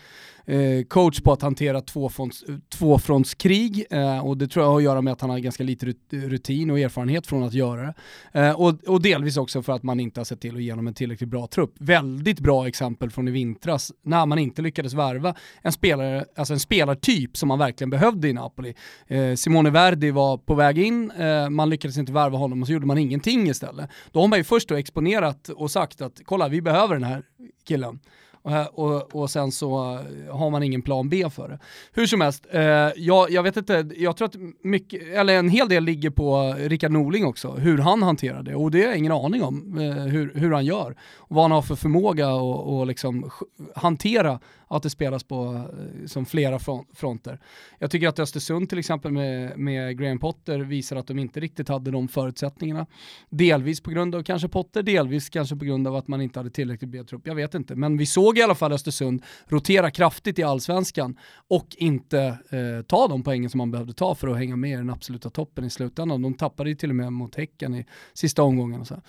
[0.46, 5.03] eh, coach på att hantera tvåfronts, tvåfrontskrig eh, och det tror jag har att göra
[5.03, 7.94] med att han har ganska lite rutin och erfarenhet från att göra det.
[8.40, 10.87] Eh, och, och, delvis också för att man inte har sett till att ge honom
[10.87, 11.74] en tillräckligt bra trupp.
[11.79, 16.61] Väldigt bra exempel från i vintras när man inte lyckades värva en, spelare, alltså en
[16.61, 18.74] spelartyp som man verkligen behövde i Napoli.
[19.07, 22.72] Eh, Simone Verdi var på väg in, eh, man lyckades inte värva honom och så
[22.72, 23.90] gjorde man ingenting istället.
[24.12, 27.22] Då har man ju först då exponerat och sagt att kolla vi behöver den här
[27.64, 28.00] killen.
[28.42, 29.98] Och, och, och, sen så
[30.31, 31.59] har man ingen plan B för det.
[31.92, 32.62] Hur som helst, eh,
[32.96, 36.92] jag, jag vet inte, jag tror att mycket, eller en hel del ligger på Rickard
[36.92, 38.55] Norling också, hur han hanterar det.
[38.55, 40.96] Och det har jag ingen aning om eh, hur, hur han gör.
[41.16, 43.31] Och vad han har för förmåga att liksom
[43.74, 46.59] hantera att det spelas på eh, som flera
[46.94, 47.40] fronter.
[47.78, 51.68] Jag tycker att Östersund till exempel med, med Graham Potter visar att de inte riktigt
[51.68, 52.87] hade de förutsättningarna.
[53.30, 56.50] Delvis på grund av kanske Potter, delvis kanske på grund av att man inte hade
[56.50, 57.26] tillräckligt bred trupp.
[57.26, 61.16] Jag vet inte, men vi såg i alla fall Östersund rotera kraftigt i allsvenskan
[61.48, 64.76] och inte eh, ta de poängen som man behövde ta för att hänga med i
[64.76, 66.22] den absoluta toppen i slutändan.
[66.22, 68.80] De tappade ju till och med mot Häcken i sista omgången.
[68.80, 69.02] Och så.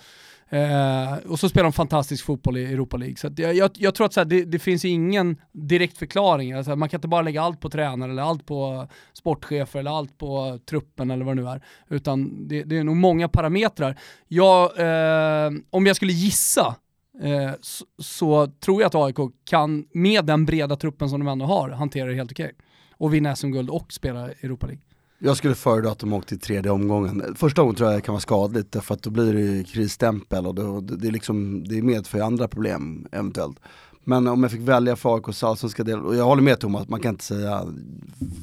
[0.52, 3.16] Eh, och så spelar de fantastisk fotboll i Europa League.
[3.16, 6.52] Så jag, jag, jag, tror att så här, det, det, finns ingen direkt förklaring.
[6.52, 10.18] Alltså, man kan inte bara lägga allt på tränare eller allt på sportchefer eller allt
[10.18, 11.62] på truppen eller vad det nu är.
[11.88, 13.98] Utan det, det är nog många parametrar.
[14.28, 16.74] Jag, eh, om jag skulle gissa
[17.22, 21.44] eh, så, så, tror jag att AIK kan, med den breda truppen som de ändå
[21.46, 22.44] har, hantera det helt okej.
[22.44, 22.56] Okay.
[22.96, 24.82] Och vinna SM-guld och spela Europa League.
[25.24, 27.34] Jag skulle föredra att de åkte i tredje omgången.
[27.36, 30.54] Första gången tror jag det kan vara skadligt därför att då blir det krisstämpel och
[30.54, 33.60] då, det, är liksom, det medför andra problem eventuellt.
[34.04, 37.00] Men om jag fick välja för AIKs allsvenska del, och jag håller med Thomas, man
[37.00, 37.62] kan inte säga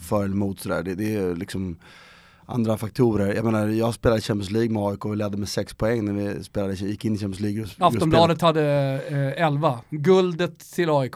[0.07, 0.83] för eller emot sådär.
[0.83, 1.77] Det, det är liksom
[2.45, 3.35] andra faktorer.
[3.35, 6.13] Jag menar, jag spelade Champions League med AIK och vi ledde med 6 poäng när
[6.13, 7.67] vi spelade, gick in i Champions League.
[7.77, 8.63] Aftonbladet hade
[9.37, 11.15] eh, 11, guldet till AIK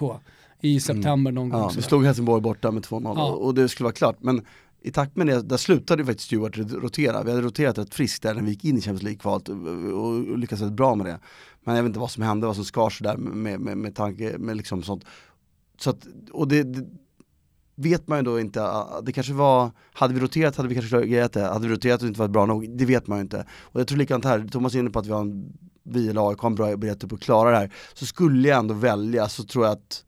[0.61, 1.61] i september någon gång.
[1.61, 3.31] Ja, vi slog Helsingborg borta med 2-0 ja.
[3.31, 4.17] och det skulle vara klart.
[4.19, 4.41] Men
[4.83, 7.23] i takt med det, där slutade ju faktiskt Stewart rotera.
[7.23, 10.61] Vi hade roterat rätt friskt där när vi gick in i Champions League-kvalet och, lyckades
[10.61, 11.19] rätt bra med det.
[11.63, 14.37] Men jag vet inte vad som hände, vad som skar där med, med, med tanke,
[14.37, 15.05] med liksom sånt.
[15.77, 16.85] Så att, och det, det
[17.75, 20.75] vet man ju då inte, ah, ah, det kanske var, hade vi roterat hade vi
[20.75, 23.21] kanske grejat det, hade vi roterat och inte varit bra nog, det vet man ju
[23.21, 23.45] inte.
[23.61, 26.29] Och jag tror likadant här, Thomas är inne på att vi har en, vi eller
[26.29, 27.73] AIK har en bra beredskap på att klara det här.
[27.93, 30.03] Så skulle jag ändå välja så tror jag att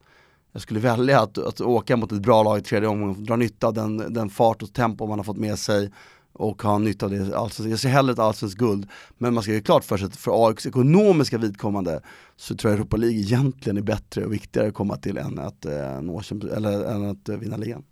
[0.56, 3.66] jag skulle välja att, att åka mot ett bra lag i tredje omgången, dra nytta
[3.66, 5.90] av den, den fart och tempo man har fått med sig
[6.38, 7.36] och ha nytta av det.
[7.36, 10.16] Alltså, jag ser hellre ett allsvenskt guld, men man ska ju klart för sig att
[10.16, 12.00] för AIKs ekonomiska vidkommande
[12.36, 15.64] så tror jag Europa League egentligen är bättre och viktigare att komma till än att,
[15.64, 16.22] eh, nå,
[16.56, 17.82] eller, än att eh, vinna ligan.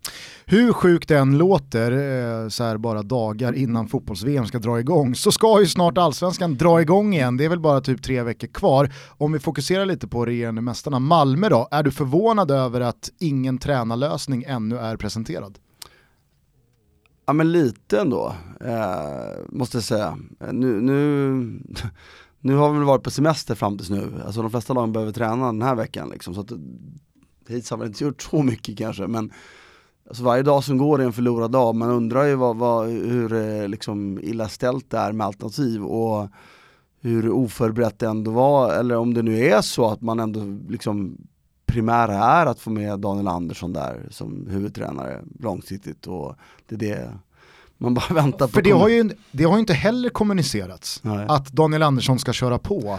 [0.46, 5.14] Hur sjukt det än låter, eh, så här bara dagar innan fotbolls-VM ska dra igång,
[5.14, 7.36] så ska ju snart allsvenskan dra igång igen.
[7.36, 8.92] Det är väl bara typ tre veckor kvar.
[9.08, 13.58] Om vi fokuserar lite på regerande mästarna, Malmö då, är du förvånad över att ingen
[13.58, 15.58] tränarlösning ännu är presenterad?
[17.26, 20.18] Ja men lite ändå, eh, måste jag säga.
[20.52, 21.60] Nu, nu,
[22.40, 25.12] nu har vi väl varit på semester fram tills nu, alltså de flesta lagen behöver
[25.12, 26.34] träna den här veckan liksom.
[26.34, 26.52] Så att
[27.48, 29.32] hittills har vi inte gjort så mycket kanske men
[30.08, 33.32] alltså varje dag som går är en förlorad dag, man undrar ju vad, vad, hur
[33.32, 36.28] eh, liksom illa ställt det är med alternativ och
[37.00, 41.18] hur oförberett det ändå var, eller om det nu är så att man ändå liksom
[41.66, 46.36] primära är att få med Daniel Andersson där som huvudtränare långsiktigt och
[46.68, 47.12] det är det
[47.78, 48.52] man bara väntar på.
[48.52, 51.26] För det har, ju, det har ju inte heller kommunicerats Nej.
[51.28, 52.98] att Daniel Andersson ska köra på.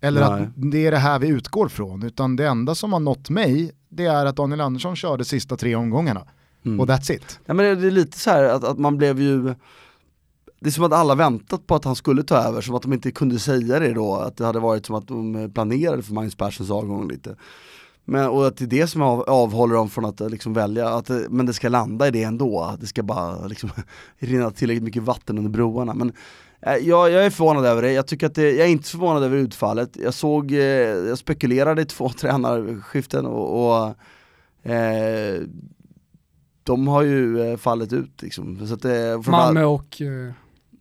[0.00, 0.42] Eller Nej.
[0.42, 2.02] att det är det här vi utgår från.
[2.02, 5.74] Utan det enda som har nått mig, det är att Daniel Andersson körde sista tre
[5.74, 6.26] omgångarna.
[6.64, 6.80] Mm.
[6.80, 7.40] Och that's it.
[7.46, 9.54] Ja, men det är lite så här att, att man blev ju
[10.60, 12.92] det är som att alla väntat på att han skulle ta över, som att de
[12.92, 16.34] inte kunde säga det då, att det hade varit som att de planerade för Magnus
[16.34, 17.36] Perssons avgång lite.
[18.04, 20.88] Men, och att det är det som av, avhåller dem från att eh, liksom välja,
[20.88, 23.70] att, eh, men det ska landa i det ändå, att det ska bara liksom,
[24.18, 25.94] rinna tillräckligt mycket vatten under broarna.
[25.94, 26.12] Men
[26.60, 29.22] eh, jag, jag är förvånad över det, jag tycker att det, jag är inte förvånad
[29.22, 29.96] över utfallet.
[30.02, 35.42] Jag såg, eh, jag spekulerade i två tränarskiften och, och eh,
[36.62, 38.66] de har ju eh, fallit ut liksom.
[38.66, 40.00] Så att, eh, Malmö och...
[40.00, 40.32] Eh...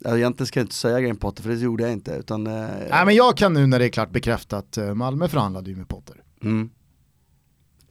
[0.05, 2.11] Egentligen ska jag inte säga Graham Potter för det gjorde jag inte.
[2.11, 5.69] Utan, eh, Nej men jag kan nu när det är klart bekräfta att Malmö förhandlade
[5.69, 6.15] ju med Potter.
[6.41, 6.69] Mm.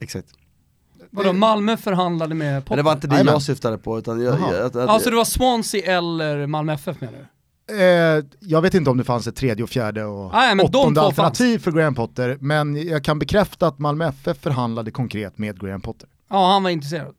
[0.03, 0.27] Exakt.
[1.11, 2.71] Vadå, Malmö förhandlade med Potter?
[2.71, 5.15] Men det var inte det jag syftade på utan jag, jag, att, att, Alltså det
[5.15, 7.25] var Swansea eller Malmö FF menar du?
[7.71, 11.01] Eh, jag vet inte om det fanns ett tredje och fjärde och ah, ja, åttonde
[11.01, 11.63] alternativ fanns.
[11.63, 16.09] för Graham Potter, men jag kan bekräfta att Malmö FF förhandlade konkret med Graham Potter.
[16.29, 17.15] Ja, han var intresserad.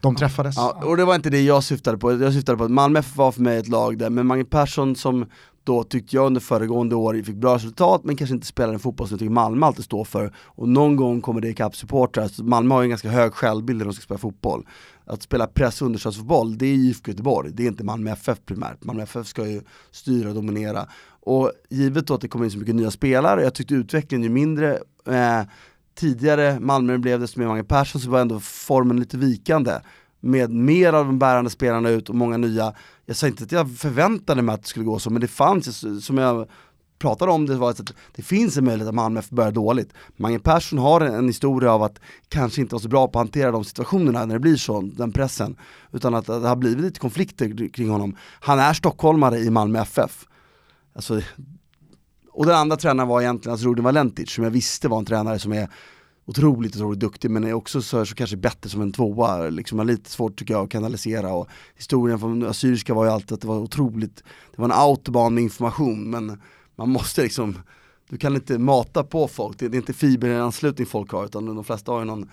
[0.00, 0.56] De träffades.
[0.56, 3.16] Ja, och det var inte det jag syftade på, jag syftade på att Malmö FF
[3.16, 5.26] var för mig ett lag där med Magnus Persson som
[5.66, 9.08] då tyckte jag under föregående år fick bra resultat men kanske inte spelade en fotboll
[9.08, 10.32] som jag tycker Malmö alltid står för.
[10.38, 13.78] Och någon gång kommer det ikapp supportrar, alltså, Malmö har ju en ganska hög självbild
[13.78, 14.66] när de ska spela fotboll.
[15.04, 18.84] Att spela press och understödsfotboll, det är IFK Göteborg, det är inte Malmö FF primärt.
[18.84, 20.86] Malmö FF ska ju styra och dominera.
[21.20, 24.30] Och givet då att det kommer in så mycket nya spelare, jag tyckte utvecklingen ju
[24.30, 24.74] mindre
[25.06, 25.42] eh,
[25.94, 29.72] tidigare Malmö blev desto mer Mange Persson så var ändå formen lite vikande
[30.20, 32.74] med mer av de bärande spelarna ut och många nya.
[33.06, 35.84] Jag sa inte att jag förväntade mig att det skulle gå så, men det fanns,
[36.04, 36.48] som jag
[36.98, 39.92] pratade om, det var att det finns en möjlighet att Malmö börjar dåligt.
[40.16, 43.50] Mange Persson har en, historia av att kanske inte vara så bra på att hantera
[43.50, 45.56] de situationerna när det blir så, den pressen.
[45.92, 48.16] Utan att, det har blivit lite konflikter kring honom.
[48.40, 50.26] Han är stockholmare i Malmö FF.
[50.94, 51.20] Alltså,
[52.32, 55.38] och den andra tränaren var egentligen alltså Rudin Valentic, som jag visste var en tränare
[55.38, 55.68] som är
[56.26, 59.48] otroligt, otroligt duktig men är också så, så kanske bättre som en tvåa.
[59.48, 63.32] Liksom har lite svårt tycker jag att kanalisera och historien från Assyriska var ju alltid
[63.32, 64.16] att det var otroligt,
[64.56, 66.42] det var en autobahn med information men
[66.76, 67.58] man måste liksom,
[68.08, 71.92] du kan inte mata på folk, det är inte fiberanslutning folk har utan de flesta
[71.92, 72.30] har ju någon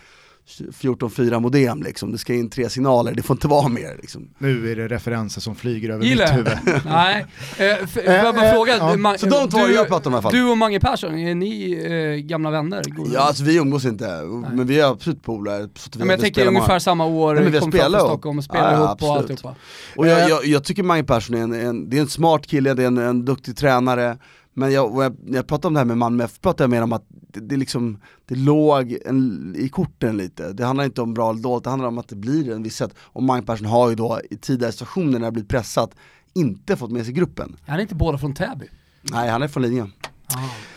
[0.47, 4.29] 14.4 modem liksom, det ska in tre signaler, det får inte vara mer liksom.
[4.38, 6.25] Nu är det referenser som flyger över Gillar.
[6.25, 6.82] mitt huvud.
[6.86, 7.25] Nej,
[7.58, 8.95] eh, får jag bara Eh, fråga, ja.
[8.95, 10.34] Ma- Så de två har jag om i alla fall.
[10.34, 11.71] Du och Mange Persson, är ni
[12.19, 12.84] eh, gamla vänner?
[12.84, 14.21] Goda Ja alltså vi umgås inte,
[14.53, 15.69] men vi är absolut polare.
[15.97, 17.82] men jag tänker ungefär samma år, Nej, men vi kom till.
[17.82, 19.32] Stockholm och spelar Ja, ihop och absolut.
[19.32, 19.56] alltihopa.
[19.95, 22.73] Och jag, jag, jag tycker Mange Persson är en, en, det är en smart kille,
[22.73, 24.17] det är en, en duktig tränare
[24.54, 26.94] Men jag, jag, jag pratar om det här med Malmö FF pratar jag mer om
[26.94, 30.54] att det, det, liksom, det låg en, i korten lite.
[30.54, 32.76] Det handlar inte om bra eller dåligt, det handlar om att det blir en viss
[32.76, 32.94] sätt.
[32.98, 35.96] Och Mange Persson har ju då i tidigare situationer när det har blivit pressat
[36.34, 37.56] inte fått med sig gruppen.
[37.68, 38.66] Han är inte båda från Täby?
[39.02, 39.94] Nej, han är från linjen.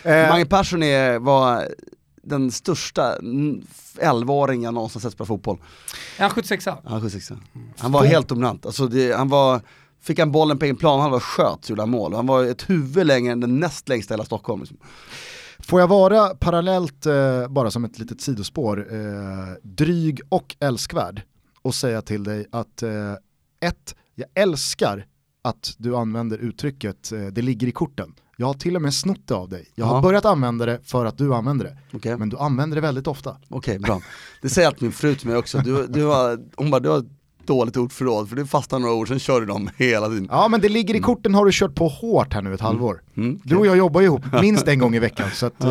[0.02, 1.68] Eh, Mange Persson är, var
[2.22, 3.66] den största mm,
[4.00, 5.58] 11-åring jag någonsin sett spela fotboll.
[6.18, 7.32] Är han 76 Han, 76.
[7.78, 9.60] han var helt dominant, alltså det, han var,
[10.06, 12.14] fick han bollen på egen plan, han var sköt så gjorde han mål.
[12.14, 14.60] Han var ett huvud längre än den näst längsta i hela Stockholm.
[14.60, 14.78] Liksom.
[15.58, 18.98] Får jag vara parallellt, eh, bara som ett litet sidospår, eh,
[19.62, 21.22] dryg och älskvärd
[21.62, 23.12] och säga till dig att eh,
[23.60, 25.06] ett, jag älskar
[25.44, 28.14] att du använder uttrycket eh, det ligger i korten.
[28.36, 29.68] Jag har till och med snott det av dig.
[29.74, 30.02] Jag har Ja.
[30.02, 31.76] börjat använda det för att du använder det.
[31.96, 33.36] Okej, Men du använder det väldigt ofta.
[33.48, 34.00] Okej, bra.
[34.42, 37.04] Det säger alltid min fru till mig också, du, du har, hon bara, du har
[37.46, 40.28] dåligt ordförråd för du fastnar några ord, sen kör du dem hela tiden.
[40.30, 43.00] Ja men det ligger i korten har du kört på hårt här nu ett halvår.
[43.16, 45.70] Mm, Du och jag jobbar ju ihop minst en gång i veckan så att, eh,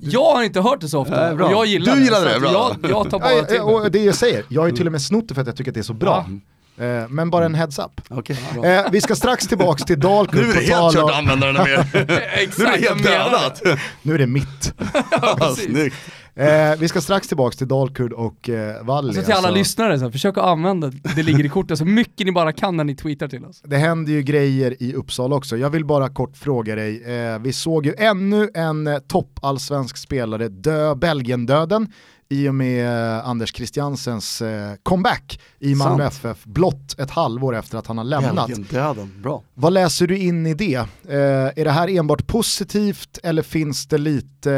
[0.00, 1.46] Jag har inte hört det så ofta, bra.
[1.46, 2.04] och jag gillar Du det.
[2.04, 2.52] gillar det, bra.
[2.82, 4.92] Jag, jag tar bara Ja, till och det jag säger, jag har ju till och
[4.92, 6.26] med snott det för att jag tycker att det är så bra.
[6.78, 8.00] Eh, Men bara en heads up.
[8.08, 8.64] Okej, bra.
[8.66, 11.54] Eh, vi ska strax tillbaks till Dalkurd Nu är det helt kört att använda den
[11.54, 11.86] mer.
[11.94, 13.60] Nu är det Exakt, helt dödat.
[13.64, 13.78] det.
[14.02, 14.74] Nu är det mitt.
[15.10, 15.54] Ja.
[15.56, 15.96] Snyggt.
[16.38, 19.08] Eh, vi ska strax tillbaks till Dalkurd och eh, Valli.
[19.08, 21.84] Alltså till alla Alltså, lyssnare, så här, försök att använda det ligger i kortet så
[21.84, 23.62] mycket ni bara kan när ni tweetar till oss.
[23.64, 25.56] det händer ju grejer i Uppsala också.
[25.56, 30.48] Jag vill bara kort fråga dig, eh, vi såg ju ännu en eh, toppallsvensk spelare
[30.48, 31.92] dö Belgien-döden
[32.30, 32.86] i och med
[33.18, 36.06] eh, Anders Christiansens eh, comeback i Malmö.
[36.06, 38.50] FF blott ett halvår efter att han har lämnat.
[39.22, 39.42] Bra.
[39.54, 40.74] Vad läser du in i det?
[40.74, 40.86] Eh,
[41.56, 44.48] är det här enbart positivt eller finns det lite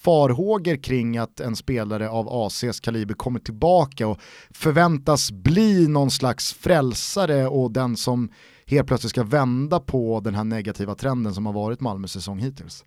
[0.00, 4.18] farhågor kring att en spelare av ACs kaliber kommer tillbaka och
[4.50, 8.30] förväntas bli någon slags frälsare och den som
[8.66, 12.84] helt plötsligt ska vända på den här negativa trenden som har varit Malmös säsong hittills?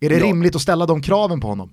[0.00, 0.24] Är det Ja.
[0.26, 1.70] rimligt att ställa de kraven på honom?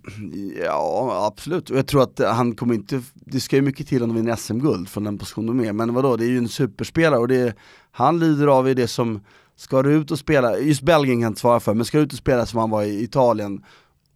[0.65, 1.69] Ja, absolut.
[1.69, 4.35] Och jag tror att han kommer inte, det ska ju mycket till om de vinner
[4.35, 5.73] SM-guld från den position de är.
[5.73, 7.55] Men vadå, det är ju en superspelare och det
[7.91, 9.21] han lider av i det som,
[9.55, 12.03] ska du ut och spela, just Belgien kan jag inte svara för, men ska du
[12.03, 13.63] ut och spela som han var i Italien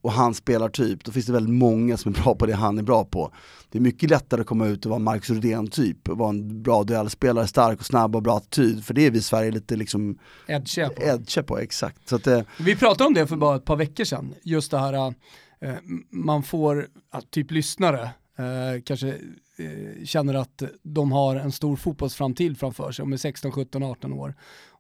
[0.02, 2.78] och han spelar typ, då finns det väldigt många som är bra på det han
[2.78, 3.32] är bra på.
[3.72, 6.84] Det är mycket lättare att komma ut och vara Marcus Rydén typ, vara en bra
[6.84, 10.20] duellspelare, stark och snabb och bra attityd, för det är vi i Sverige lite liksom
[10.48, 11.04] Edge på.
[11.04, 12.10] edge på, exakt.
[12.10, 14.78] Så att, eh, Vi pratade om det för bara ett par veckor sedan, just det
[14.78, 14.94] här,
[15.62, 15.74] eh,
[16.10, 16.88] man får,
[17.32, 18.02] typ lyssnare,
[18.40, 23.52] eh, kanske eh, känner att de har en stor fotbollsframtid framför sig, om är 16,
[23.52, 24.36] 17, 18 år.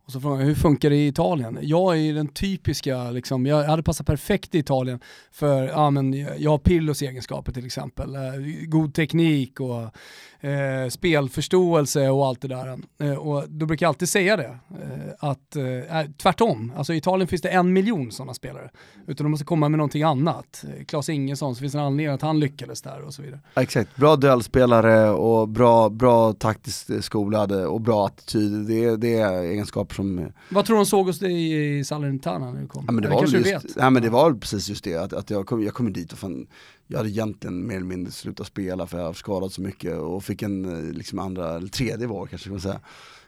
[0.09, 1.59] Och så frågade jag, hur funkar det i Italien?
[1.61, 4.99] Jag är den typiska, liksom, jag hade passat perfekt i Italien
[5.31, 8.15] för, ja men jag har Pillos egenskaper till exempel.
[8.15, 8.21] Eh,
[8.67, 9.95] god teknik och
[10.41, 12.79] eh, spelförståelse och allt det där.
[12.99, 17.27] Eh, och då brukar jag alltid säga det, eh, att eh, tvärtom, alltså i Italien
[17.27, 18.69] finns det en miljon sådana spelare.
[19.07, 20.63] Utan de måste komma med någonting annat.
[20.63, 23.39] Eh, Klas Ingesson, så finns det en anledning att han lyckades där och så vidare.
[23.55, 28.51] Exakt, bra duellspelare och bra, bra taktiskt skolad och bra attityd.
[28.51, 30.31] Det, det är egenskaper som...
[30.49, 32.83] Vad tror du de såg hos dig i Salernitana när du kom?
[32.87, 35.29] Ja, men det, Eller var just, ja, men det var precis just det, att, att
[35.29, 36.47] jag, kom, jag kom dit och fan,
[36.91, 40.23] jag hade egentligen mer eller mindre slutat spela för jag har skadat så mycket och
[40.23, 42.79] fick en eh, liksom andra, eller tredje vår kanske kan man säga.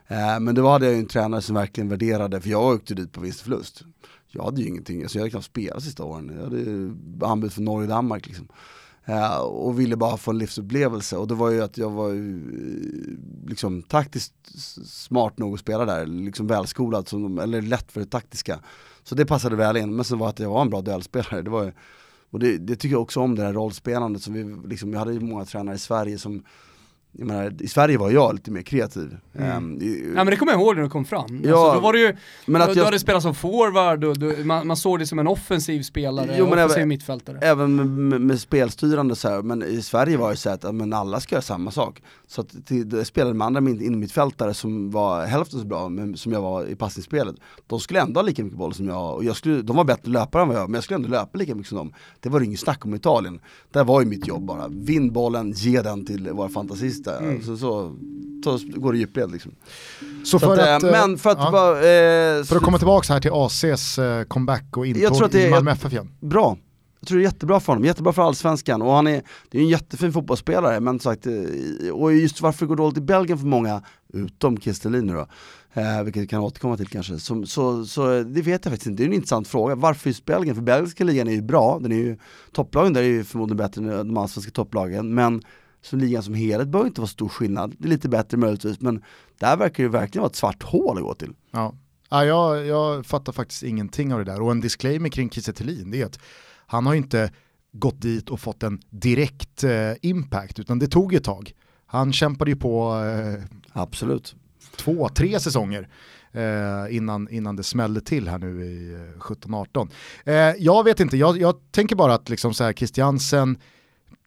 [0.08, 3.12] Eh, men då hade jag ju en tränare som verkligen värderade, för jag åkte dit
[3.12, 3.84] på vinst och förlust.
[4.28, 6.32] Jag hade ju ingenting, alltså jag hade knappt spelat sista åren.
[6.36, 8.48] Jag hade anbud för Norge och Danmark liksom.
[9.06, 12.36] Eh, och ville bara få en livsupplevelse och det var ju att jag var ju
[12.36, 14.34] eh, liksom taktiskt
[14.86, 18.60] smart nog att spela där, liksom välskolad, som, eller lätt för det taktiska.
[19.04, 21.50] Så det passade väl in, men sen var att jag var en bra duellspelare, det
[21.50, 21.72] var ju,
[22.32, 25.14] och det, det, tycker jag också om det här rollspelandet som vi, liksom, jag hade
[25.14, 26.44] ju många tränare i Sverige som
[27.18, 29.18] jag menar, i Sverige var jag lite mer kreativ.
[29.34, 29.58] Mm.
[29.58, 31.42] Um, i, ja men det kommer jag ihåg när du kom fram.
[31.44, 34.20] Ja, alltså, då var det ju, men att du, jag, hade spelat som forward och
[34.20, 37.38] du, man, man, såg dig som en offensiv spelare, jo, men offensiv även, mittfältare.
[37.42, 40.94] Även med, med, med, spelstyrande så här, men i Sverige var det så att men
[40.94, 42.02] alla ska göra samma sak.
[42.28, 46.42] Så att till, spelade med andra innermittfältare som var hälften så bra men, som jag
[46.42, 47.36] var i passningsspelet.
[47.68, 50.12] De skulle ändå ha lika mycket boll som jag, och jag skulle, de var bättre
[50.12, 51.94] löpare än vad jag men jag skulle ändå löpa lika mycket som dem.
[52.20, 53.40] Det var det inget snack om Italien.
[53.72, 57.01] Där var ju mitt jobb bara, vinn bollen, ge den till våra fantasister.
[57.08, 57.44] Mm.
[57.44, 57.96] Så, så
[58.44, 59.52] så går det djupled liksom.
[60.24, 61.52] Så, för så att, att, eh, men för att ja.
[61.52, 65.72] bara, eh, För att komma tillbaka här till ACs eh, comeback och intåg i Malmö
[65.72, 66.12] FF igen.
[66.20, 66.58] Bra,
[67.00, 69.62] jag tror det är jättebra för honom, jättebra för allsvenskan och han är, det är
[69.62, 71.28] en jättefin fotbollsspelare men sagt,
[71.94, 73.82] och just varför det går dåligt i Belgien för många,
[74.14, 75.28] utom Kistelin nu då,
[75.82, 79.04] eh, vilket vi kan återkomma till kanske, så, så, så, det vet jag faktiskt inte,
[79.04, 79.76] det är en intressant fråga.
[79.76, 80.56] Varför just Belgien?
[80.56, 82.18] För belgiska ligan är ju bra, den är ju,
[82.52, 85.42] topplagen där är ju förmodligen bättre än de allsvenska topplagen, men
[85.82, 87.76] som ligan som helhet bör inte vara stor skillnad.
[87.80, 89.04] Det är lite bättre möjligtvis, men
[89.40, 91.34] där verkar det verkligen vara ett svart hål att gå till.
[91.52, 91.74] Ja,
[92.10, 94.42] ja jag, jag fattar faktiskt ingenting av det där.
[94.42, 95.54] Och en disclaimer kring Kiese
[95.86, 96.20] det är att
[96.68, 97.32] han har inte
[97.72, 101.54] gått dit och fått en direkt eh, impact, utan det tog ett tag.
[101.86, 104.36] Han kämpade ju på eh, Absolut.
[104.76, 105.90] två, tre säsonger
[106.32, 109.90] eh, innan, innan det smällde till här nu i 17-18.
[110.26, 113.58] Eh, eh, jag vet inte, jag, jag tänker bara att liksom så här, Christiansen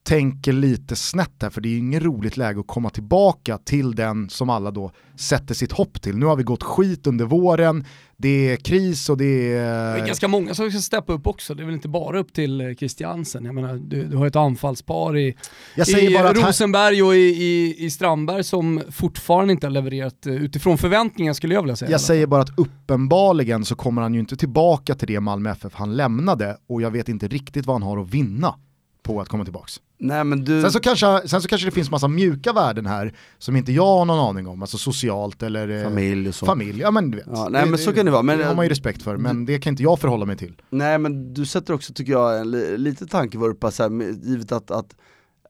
[0.04, 3.94] tänker lite snett här för det är ju inget roligt läge att komma tillbaka till
[3.94, 6.16] den som alla då sätter sitt hopp till.
[6.16, 7.84] Nu har vi gått skit under våren,
[8.16, 9.94] det är kris och det är...
[9.94, 12.32] Det är ganska många som ska steppa upp också, det är väl inte bara upp
[12.32, 13.44] till Christiansen.
[13.44, 15.36] Jag menar, du, du har ett anfallspar i,
[15.76, 21.54] i Rosenberg och i, i, i, Strandberg som fortfarande inte har levererat utifrån förväntningar skulle
[21.54, 21.90] jag vilja säga.
[21.90, 25.74] Jag säger bara att uppenbarligen så kommer han ju inte tillbaka till det Malmö FF
[25.74, 28.54] han lämnade och jag vet inte riktigt vad han har att vinna
[29.04, 29.70] på att komma tillbaka.
[29.98, 30.62] Nej, men du...
[30.62, 33.86] sen, så kanske, sen så kanske det finns massa mjuka värden här som inte jag
[33.86, 36.46] har någon aning om, alltså socialt eller eh, familj och så.
[36.46, 37.26] Familj, ja men du vet.
[37.30, 38.22] Ja, nej, men så kan det vara.
[38.22, 40.60] Men, det har man ju respekt för, men det kan inte jag förhålla mig till.
[40.70, 42.50] Nej men du sätter också, tycker jag, en
[42.82, 43.90] lite tankevurpa så här,
[44.22, 44.94] givet att, att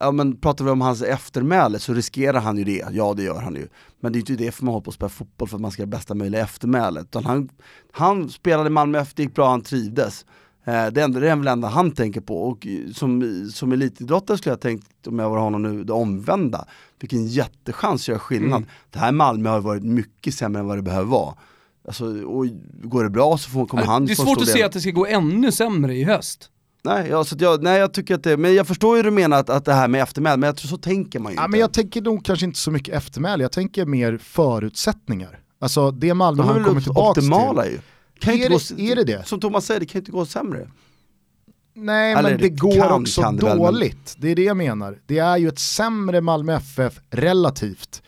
[0.01, 3.41] Ja men pratar vi om hans eftermäle så riskerar han ju det, ja det gör
[3.41, 3.69] han ju.
[4.01, 5.61] Men det är ju inte det för man håller på att spela fotboll för att
[5.61, 7.01] man ska ha bästa möjliga eftermäle.
[7.01, 7.49] Utan han,
[7.93, 10.27] han spelade Malmö efter, det gick bra, han trivdes.
[10.65, 14.53] Eh, det, enda, det är väl enda han tänker på och som, som elitidrottare skulle
[14.53, 16.65] jag tänkt, om jag var honom nu, det omvända.
[17.01, 18.57] Vilken jättechans att göra skillnad.
[18.57, 18.69] Mm.
[18.91, 21.35] Det här Malmö har varit mycket sämre än vad det behöver vara.
[21.87, 22.47] Alltså, och
[22.83, 24.81] går det bra så får, kommer det, han Det är svårt att se att det
[24.81, 26.51] ska gå ännu sämre i höst.
[26.85, 29.15] Nej, ja, så jag, nej jag tycker att det, men jag förstår ju hur du
[29.15, 31.43] menar att, att det här med eftermäle, men jag tror så tänker man ju ja,
[31.43, 31.51] inte.
[31.51, 35.41] Men jag tänker nog kanske inte så mycket eftermäle, jag tänker mer förutsättningar.
[35.59, 37.73] Alltså det Malmö De har kommit tillbaka till.
[37.73, 37.79] Ju.
[38.25, 39.27] Kan är, det, gå, är det det?
[39.27, 40.69] Som Thomas säger, det kan ju inte gå sämre.
[41.75, 44.23] Nej Eller men det, det går kan, också kan det dåligt, väl, men...
[44.23, 44.99] det är det jag menar.
[45.07, 48.03] Det är ju ett sämre Malmö FF relativt.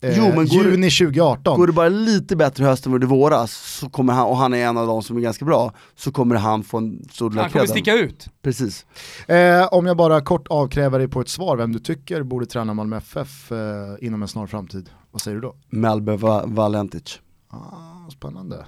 [0.00, 1.58] Eh, jo, men juni 2018.
[1.58, 4.66] Går det bara lite bättre hösten än det våras, så kommer han, och han är
[4.66, 7.50] en av de som är ganska bra, så kommer han få en stor del Han
[7.50, 8.28] kommer sticka ut.
[8.42, 8.86] Precis.
[9.28, 12.74] Eh, om jag bara kort avkräver dig på ett svar, vem du tycker borde träna
[12.74, 13.58] Malmö FF eh,
[14.00, 15.56] inom en snar framtid, vad säger du då?
[15.68, 17.20] Melbe Va Valentic.
[17.50, 18.64] Ah, spännande.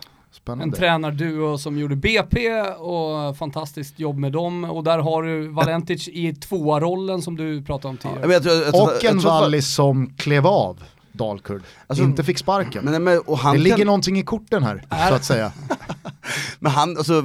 [0.48, 0.64] Spännande.
[0.64, 6.08] En tränarduo som gjorde BP och fantastiskt jobb med dem och där har du Valentic
[6.08, 8.20] i tvåa-rollen som du pratade om tidigare.
[8.22, 10.82] Ja, jag, jag, jag, och en Wallis som klev av
[11.12, 12.84] Dalkurd, alltså, inte fick sparken.
[12.84, 13.62] Men, men, det kan...
[13.62, 15.52] ligger någonting i korten här, så att säga.
[16.58, 17.20] men han, alltså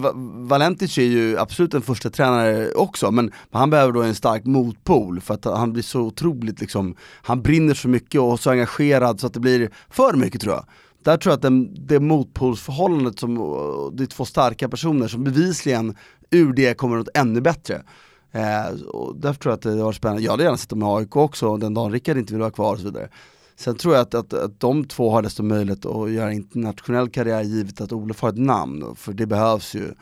[0.48, 5.22] Valentic är ju absolut en första tränare också, men han behöver då en stark motpol
[5.22, 9.28] för att han blir så otroligt liksom, han brinner så mycket och så engagerad så
[9.28, 10.66] att det blir för mycket tror jag
[11.04, 15.24] där tror jag att den, det motpolsförhållandet som, eh, det är två starka personer som
[15.24, 15.96] bevisligen
[16.30, 17.84] ur det kommer något ännu bättre.
[18.32, 20.86] Eh, och därför tror jag att det var spännande, jag hade gärna sett dem i
[20.86, 23.10] AIK också, den dagen Rickard inte vill vara kvar och så vidare.
[23.56, 27.42] Sen tror jag att, att, att de två har desto möjlighet att göra internationell karriär
[27.42, 29.94] givet att Olof har ett namn, för det behövs ju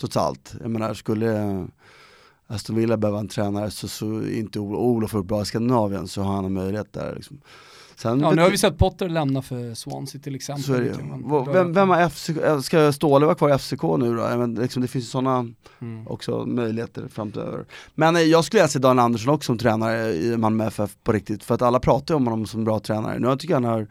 [0.00, 0.54] trots allt.
[0.60, 1.64] Jag menar, skulle eh,
[2.46, 6.34] Aston Villa behöva en tränare så, så inte Olof har bra i Skandinavien så har
[6.34, 7.14] han en möjlighet där.
[7.14, 7.40] Liksom.
[7.98, 10.64] Sen ja, nu har vi sett Potter lämna för Swansea till exempel.
[10.64, 11.02] Så är det.
[11.04, 14.36] Man, vem, vem har FCK, ska Ståle vara kvar i FCK nu då?
[14.36, 15.46] Men liksom, det finns sådana
[15.80, 16.08] mm.
[16.08, 17.64] också möjligheter framöver.
[17.94, 21.12] Men eh, jag skulle gärna se Dan Andersson också som tränare i Malmö FF på
[21.12, 23.18] riktigt, för att alla pratar ju om honom som bra tränare.
[23.18, 23.86] Nu tycker jag han har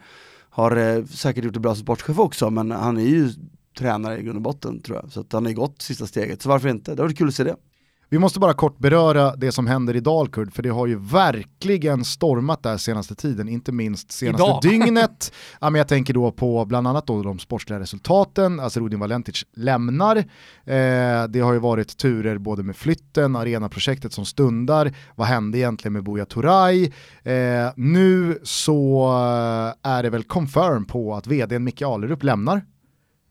[0.50, 3.30] har eh, säkert gjort det bra som sportchef också, men han är ju
[3.78, 5.12] tränare i grund och botten tror jag.
[5.12, 6.96] Så att han har gått sista steget, så varför inte?
[6.96, 7.56] Det var kul att se det.
[8.10, 12.06] Vi måste bara kort beröra det som händer i Dalkurd, för det har ju verkligen
[12.06, 14.62] stormat där senaste tiden, inte minst senaste Idag.
[14.86, 15.34] dygnet.
[15.62, 19.46] Ja, men jag tänker då på bland annat då de sportsliga resultaten, alltså Rudin Valentic
[19.54, 20.18] lämnar.
[20.18, 20.24] Eh,
[21.30, 26.04] det har ju varit turer både med flytten, arenaprojektet som stundar, vad hände egentligen med
[26.04, 26.92] Buya Turay?
[27.24, 29.08] Eh, nu så
[29.84, 32.62] eh, är det väl confirm på att vdn Micke Alerup lämnar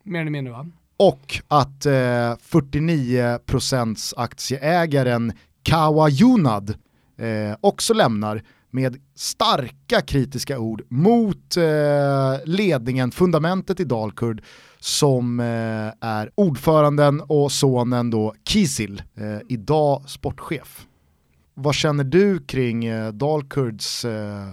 [0.02, 0.66] Mer eller mindre va?
[0.96, 5.32] Och att eh, 49% aktieägaren
[5.62, 6.74] Kawa Junad
[7.18, 14.42] eh, också lämnar med starka kritiska ord mot eh, ledningen, fundamentet i Dalkurd
[14.78, 20.86] som eh, är ordföranden och sonen då Kisil, eh, idag sportchef.
[21.54, 24.48] Vad känner du kring eh, Dalkurds eh,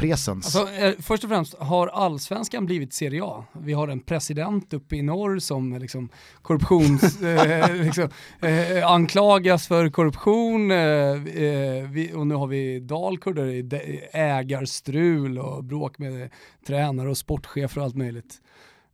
[0.00, 0.56] presens?
[0.56, 3.44] Alltså, eh, först och främst, har allsvenskan blivit Serie A?
[3.52, 6.08] Vi har en president uppe i norr som eh, liksom,
[6.42, 8.08] korruptions, eh, liksom,
[8.42, 13.80] eh, anklagas för korruption eh, eh, vi, och nu har vi Dalkurd där det
[14.12, 16.30] är ägarstrul och bråk med
[16.66, 18.34] tränare och sportchefer och allt möjligt.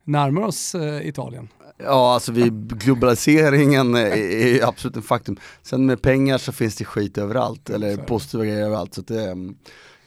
[0.03, 1.47] Närmar oss eh, Italien.
[1.77, 5.37] Ja, alltså vi, globaliseringen är, är absolut en faktum.
[5.61, 8.93] Sen med pengar så finns det skit överallt, eller positiva grejer överallt.
[8.93, 9.53] Så att det, är-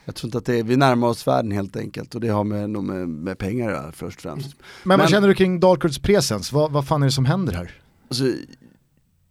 [0.09, 2.45] jag tror inte att det är, vi närmar oss världen helt enkelt och det har
[2.45, 4.57] med, nog med, med pengar att först och främst.
[4.83, 6.53] men, vad men- känner du kring Dalkurds presens?
[6.53, 7.81] Vad, vad fan är det som händer här?
[8.09, 8.25] Alltså,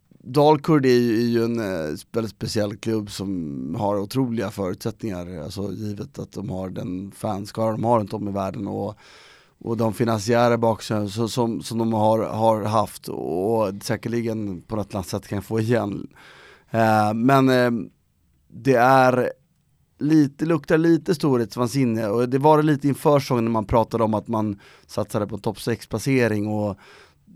[0.08, 5.72] Dalkurd är ju, är ju en eh, väldigt speciell klubb som har otroliga förutsättningar, alltså
[5.72, 8.98] givet att de har den fanskara de har runt om i världen och,
[9.58, 14.76] och de finansiärer bak sig så, som, som de har, har haft och säkerligen på
[14.76, 16.08] något annat sätt kan få igen.
[16.70, 17.70] Eh, men eh,
[18.48, 19.32] det är
[19.98, 24.14] lite, luktar lite storhetsvansinne och det var det lite inför säsongen när man pratade om
[24.14, 26.78] att man satsade på topp 6 placering och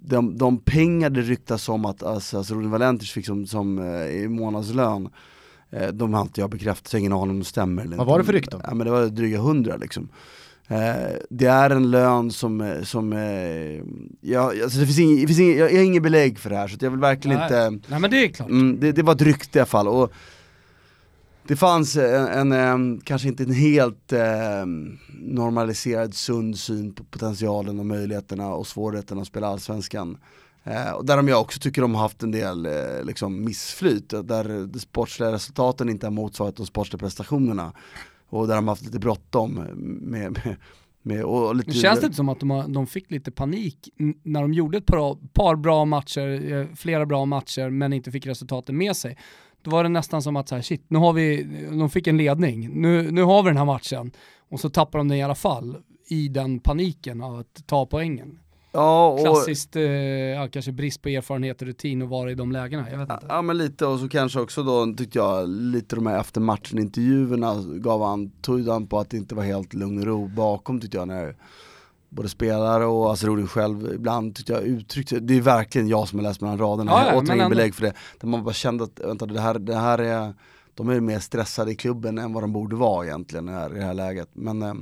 [0.05, 4.07] de, de pengar det ryktas om att alltså, alltså Rodin Valentic fick som, som eh,
[4.07, 5.09] i månadslön
[5.71, 7.97] eh, De har inte jag bekräftat, så jag har ingen aning om det stämmer eller
[7.97, 8.61] Vad var det för rykten?
[8.65, 10.09] Ja men det var dryga hundra liksom
[10.69, 13.83] eh, Det är en lön som, eh, som eh,
[14.21, 16.57] ja, alltså det finns ing, det finns ing, jag, jag har inget belägg för det
[16.57, 17.47] här så jag vill verkligen Nej.
[17.47, 18.49] inte Nej men det är klart.
[18.49, 19.89] Mm, det, det var ett rykte i alla fall.
[19.89, 20.13] Och
[21.47, 24.67] det fanns en, en, en, kanske inte en helt eh,
[25.09, 30.19] normaliserad sund syn på potentialen och möjligheterna och svårigheterna att spela allsvenskan.
[30.65, 34.09] Eh, och där de jag också tycker de har haft en del eh, liksom missflyt,
[34.09, 37.73] där de sportsliga resultaten inte har motsvarat de sportsliga prestationerna.
[38.29, 40.57] Och där de har haft lite bråttom med, med,
[41.03, 43.89] med och lite Det känns det inte som att de, har, de fick lite panik
[44.23, 48.27] när de gjorde ett par, par bra matcher, eh, flera bra matcher, men inte fick
[48.27, 49.19] resultaten med sig?
[49.63, 52.17] Då var det nästan som att så här, shit, nu har vi, de fick en
[52.17, 54.13] ledning, nu, nu har vi den här matchen,
[54.51, 55.77] och så tappar de den i alla fall
[56.09, 58.39] i den paniken av att ta poängen.
[58.73, 62.53] Ja, och, Klassiskt, eh, ja, kanske brist på erfarenhet och rutin och vara i de
[62.53, 63.27] lägena, jag vet inte.
[63.29, 66.79] Ja men lite och så kanske också då tyckte jag lite de här efter matchen
[66.79, 70.81] intervjuerna gav han, tog han på att det inte var helt lugn och ro bakom
[70.81, 71.37] tyckte jag när
[72.13, 73.93] både spelare och alltså Rodin själv.
[73.95, 77.15] Ibland tyckte jag uttryckte, det är verkligen jag som har läst mellan raderna, Ja, jag
[77.15, 79.99] har återigen belägg för det, där man bara kände att vänta det här, det här
[79.99, 80.35] är,
[80.75, 83.77] de är mer stressade i klubben än vad de borde vara egentligen i det här,
[83.77, 84.29] i det här läget.
[84.33, 84.75] Men eh,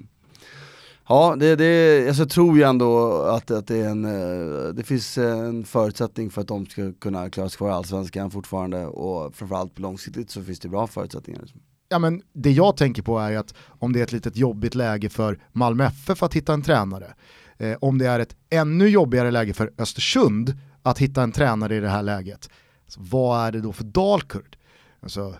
[1.08, 4.82] Ja, det, det, alltså jag tror ju ändå att, att det, är en, eh, det
[4.82, 8.86] finns en förutsättning för att de ska kunna klara sig kvar i Allsvenskan fortfarande.
[8.86, 11.44] Och framförallt på långsiktigt så finns det bra förutsättningar.
[11.92, 15.08] Ja, men det jag tänker på är att om det är ett litet jobbigt läge
[15.08, 17.14] för Malmö FF att hitta en tränare,
[17.58, 21.80] eh, om det är ett ännu jobbigare läge för Östersund att hitta en tränare i
[21.80, 22.50] det här läget,
[22.86, 24.56] så vad är det då för Dalkurd?
[25.00, 25.34] Alltså,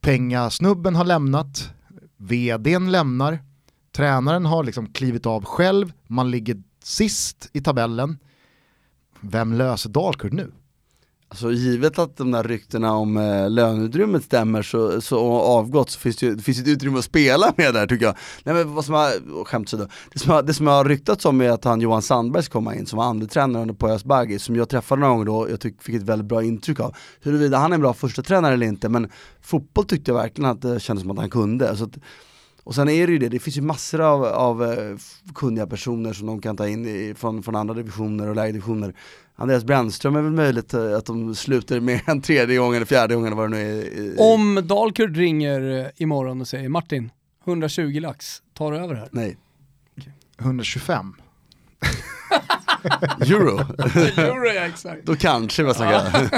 [0.00, 1.70] pengasnubben har lämnat,
[2.16, 3.38] vdn lämnar,
[3.92, 8.18] tränaren har liksom klivit av själv, man ligger sist i tabellen.
[9.20, 10.52] Vem löser Dalkurd nu?
[11.28, 15.98] Alltså givet att de där ryktena om eh, löneutrymmet stämmer så, så, och avgått så
[15.98, 18.16] finns det ju det finns ett utrymme att spela med där tycker jag.
[18.44, 19.10] Nej men vad som har,
[19.40, 22.02] och skämt åsido, det som har, det som har ryktats om är att han Johan
[22.02, 25.16] Sandberg ska komma in som var andre tränare under Poya Bagge som jag träffade någon
[25.16, 26.96] gång då, jag tyck, fick ett väldigt bra intryck av.
[27.20, 29.10] Huruvida han är en bra första tränare eller inte, men
[29.40, 31.76] fotboll tyckte jag verkligen att det kändes som att han kunde.
[31.76, 31.98] Så att,
[32.64, 34.96] och sen är det ju det, det finns ju massor av, av eh,
[35.34, 38.94] kunniga personer som de kan ta in i, från, från andra divisioner och lägre divisioner.
[39.38, 43.14] Andreas Brännström är väl möjligt eh, att de slutar med en tredje gång eller fjärde
[43.14, 43.80] gång eller vad det nu
[44.16, 44.32] är.
[44.34, 47.10] Om Dalkurd ringer eh, imorgon och säger Martin,
[47.46, 49.08] 120 lax, tar du över här?
[49.12, 49.36] Nej.
[50.40, 51.12] 125.
[53.20, 53.58] Euro.
[54.20, 55.06] Euro ja, exakt.
[55.06, 56.30] Då kanske vi snackar.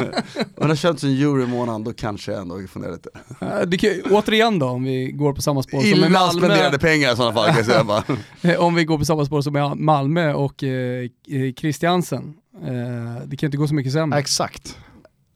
[0.60, 3.10] Man har köpt en euro i månaden, då kanske jag ändå funderar lite.
[3.40, 6.40] Eh, Det kan, återigen då, om vi går på samma spår som med Illa Malmö.
[6.46, 8.02] spenderade pengar i sådana fall kan jag säga bara.
[8.58, 11.08] Om vi går på samma spår som Malmö och eh,
[11.56, 12.34] Christiansen.
[12.66, 14.18] Eh, det kan inte gå så mycket sämre.
[14.18, 14.76] Exakt.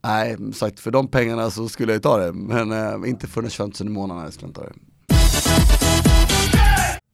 [0.05, 3.43] Nej, sagt för de pengarna så skulle jag ju ta det, men eh, inte för
[3.43, 4.73] den 20 i månaden skulle jag inte ta det.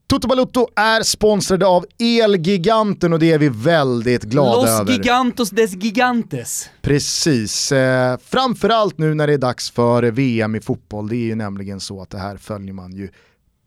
[0.07, 4.93] Toto Balutto är sponsrade av Elgiganten och det är vi väldigt glada Los över.
[4.93, 6.69] gigantos des gigantes.
[6.83, 11.09] Precis, eh, framförallt nu när det är dags för VM i fotboll.
[11.09, 13.09] Det är ju nämligen så att det här följer man ju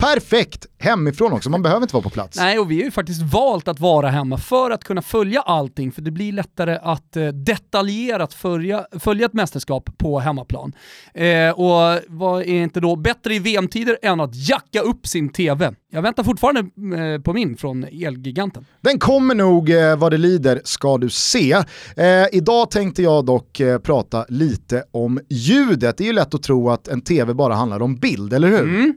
[0.02, 2.38] perfekt hemifrån också, man behöver inte vara på plats.
[2.38, 5.92] Nej, och vi har ju faktiskt valt att vara hemma för att kunna följa allting,
[5.92, 10.74] för det blir lättare att eh, detaljerat följa, följa ett mästerskap på hemmaplan.
[11.14, 15.74] Eh, och vad är inte då bättre i VM-tider än att jacka upp sin TV?
[15.92, 18.66] Jag väntar fortfarande eh, på min från Elgiganten.
[18.82, 21.52] Den kommer nog eh, vad det lider ska du se.
[21.98, 25.98] Eh, idag tänkte jag dock prata lite om ljudet.
[25.98, 28.94] Det är ju lätt att tro att en tv bara handlar om bild, eller hur?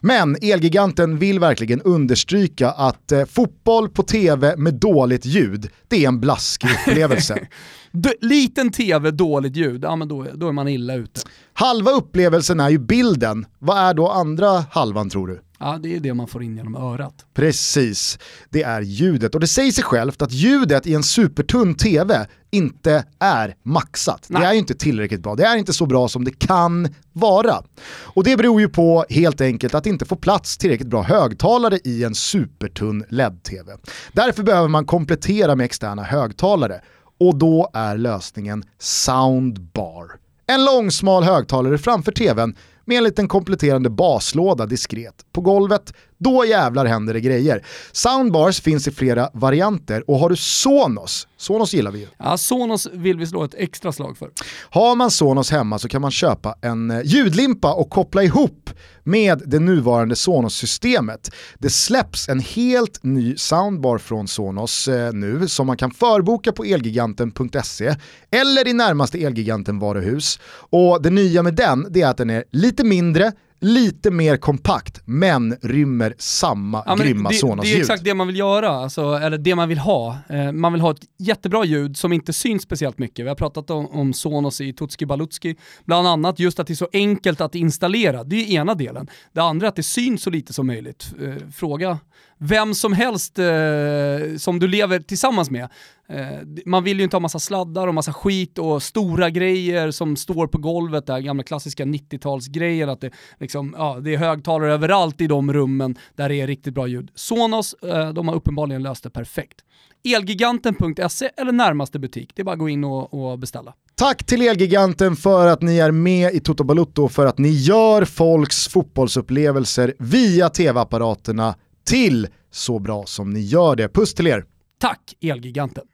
[0.00, 6.08] Men Elgiganten vill verkligen understryka att eh, fotboll på tv med dåligt ljud, det är
[6.08, 7.38] en blaskig upplevelse.
[7.92, 11.20] D- liten TV, dåligt ljud, ja men då, då är man illa ute.
[11.52, 15.40] Halva upplevelsen är ju bilden, vad är då andra halvan tror du?
[15.62, 17.14] Ja, det är det man får in genom örat.
[17.34, 18.18] Precis,
[18.50, 19.34] det är ljudet.
[19.34, 24.26] Och det säger sig självt att ljudet i en supertunn tv inte är maxat.
[24.28, 24.42] Nej.
[24.42, 25.34] Det är inte tillräckligt bra.
[25.34, 27.62] Det är inte så bra som det kan vara.
[28.02, 31.78] Och det beror ju på helt enkelt att det inte får plats tillräckligt bra högtalare
[31.84, 33.76] i en supertunn LED-tv.
[34.12, 36.80] Därför behöver man komplettera med externa högtalare.
[37.20, 40.10] Och då är lösningen Soundbar.
[40.46, 42.54] En långsmal högtalare framför tvn
[42.84, 45.94] med en liten kompletterande baslåda diskret på golvet.
[46.20, 47.64] Då jävlar händer det grejer.
[47.92, 52.06] Soundbars finns i flera varianter och har du Sonos, Sonos gillar vi ju.
[52.18, 54.30] Ja, Sonos vill vi slå ett extra slag för.
[54.70, 58.70] Har man Sonos hemma så kan man köpa en eh, ljudlimpa och koppla ihop
[59.04, 61.30] med det nuvarande Sonos-systemet.
[61.58, 66.64] Det släpps en helt ny soundbar från Sonos eh, nu som man kan förboka på
[66.64, 67.94] elgiganten.se
[68.30, 70.40] eller i närmaste Elgiganten-varuhus.
[70.70, 75.00] Och det nya med den det är att den är lite mindre, lite mer kompakt
[75.04, 77.74] men rymmer samma Ja, grymma det, Sonos-ljud.
[77.74, 80.18] det är exakt det man vill göra, alltså, eller det man vill ha.
[80.28, 83.24] Eh, man vill ha ett jättebra ljud som inte syns speciellt mycket.
[83.24, 86.74] Vi har pratat om, om Sonos i Tutski Balutski, bland annat just att det är
[86.74, 88.24] så enkelt att installera.
[88.24, 89.08] Det är ena delen.
[89.32, 91.12] Det andra är att det syns så lite som möjligt.
[91.22, 91.98] Eh, fråga
[92.38, 95.68] vem som helst eh, som du lever tillsammans med.
[96.08, 96.26] Eh,
[96.66, 100.46] man vill ju inte ha massa sladdar och massa skit och stora grejer som står
[100.46, 103.10] på golvet, det här gamla klassiska 90-talsgrejen, att det,
[103.40, 107.10] liksom, ja, det är högtalare överallt i de rummen där det är riktigt bra ljud.
[107.14, 109.56] Sonos, eh, de har uppenbarligen löst det perfekt.
[110.04, 113.74] Elgiganten.se eller närmaste butik, det är bara att gå in och, och beställa.
[113.94, 117.48] Tack till Elgiganten för att ni är med i Toto Balutto och för att ni
[117.48, 121.54] gör folks fotbollsupplevelser via tv-apparaterna
[121.90, 123.88] till så bra som ni gör det.
[123.88, 124.44] Puss till er!
[124.78, 125.84] Tack Elgiganten!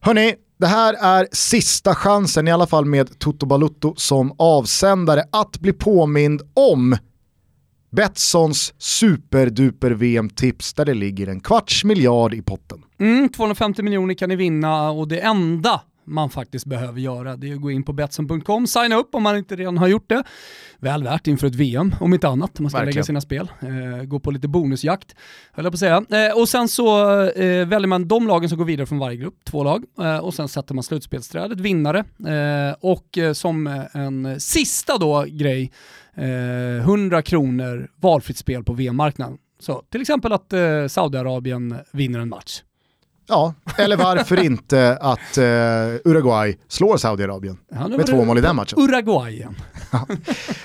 [0.00, 5.58] Hörni, det här är sista chansen, i alla fall med Toto Balutto som avsändare, att
[5.58, 6.96] bli påmind om
[7.90, 12.84] Betssons superduper VM-tips där det ligger en kvarts miljard i potten.
[12.98, 17.54] Mm, 250 miljoner kan ni vinna och det enda man faktiskt behöver göra det är
[17.54, 20.24] att gå in på Betsson.com, signa upp om man inte redan har gjort det.
[20.78, 22.94] Väl värt inför ett VM, om inte annat, man ska Verkligen.
[22.94, 23.50] lägga sina spel.
[23.60, 25.14] Eh, gå på lite bonusjakt,
[25.52, 25.80] höll jag på att
[26.10, 26.28] säga.
[26.28, 29.44] Eh, och sen så eh, väljer man de lagen som går vidare från varje grupp,
[29.44, 31.98] två lag, eh, och sen sätter man slutspelsträdet, vinnare.
[31.98, 35.72] Eh, och eh, som en sista då grej,
[36.14, 39.38] eh, 100 kronor valfritt spel på VM-marknaden.
[39.60, 42.62] Så till exempel att eh, Saudiarabien vinner en match.
[43.28, 48.56] Ja, eller varför inte att eh, Uruguay slår Saudiarabien Ja, med två mål i den
[48.56, 48.78] matchen.
[48.78, 49.54] Uruguay igen.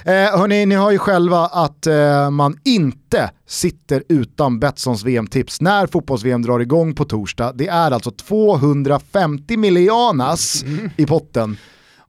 [0.06, 5.88] Eh, hörni, ni hör ju själva att eh, man inte sitter utan Betssons VM-tips när
[5.88, 7.52] fotbolls-VM drar igång på torsdag.
[7.56, 10.64] Det är alltså 250 miljonas
[10.98, 11.58] i potten.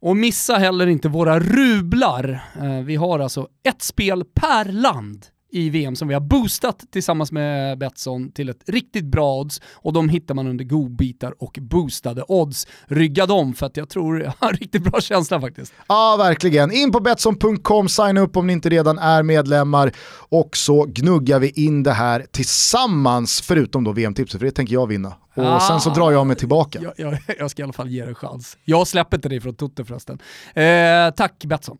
[0.01, 2.45] Och missa heller inte våra rublar.
[2.63, 7.33] Eh, vi har alltså ett spel per land i VM som vi har boostat tillsammans
[7.33, 12.25] med Betsson till ett riktigt bra odds och de hittar man under godbitar och boostade
[12.29, 12.67] odds.
[12.87, 15.73] Rygga dem för att jag tror jag har en riktigt bra känsla faktiskt.
[15.89, 16.73] Ja, verkligen.
[16.73, 19.93] In på Betsson.com, signa upp om ni inte redan är medlemmar
[20.29, 24.87] och så gnuggar vi in det här tillsammans, förutom då VM-tipset, för det tänker jag
[24.87, 25.09] vinna.
[25.37, 25.61] Och Ah.
[25.61, 26.79] sen så drar jag mig tillbaka.
[26.83, 28.57] Jag, jag, jag ska i alla fall ge det en chans.
[28.65, 30.19] Jag släpper inte dig från Tutte förresten.
[30.55, 31.79] Eh, tack Betsson.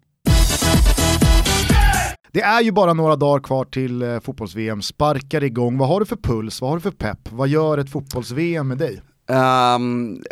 [2.35, 5.79] Det är ju bara några dagar kvar till eh, fotbolls-VM, sparkar igång.
[5.79, 7.19] Vad har du för puls, vad har du för pepp?
[7.31, 9.03] Vad gör ett fotbolls-VM med dig?
[9.29, 10.23] Um,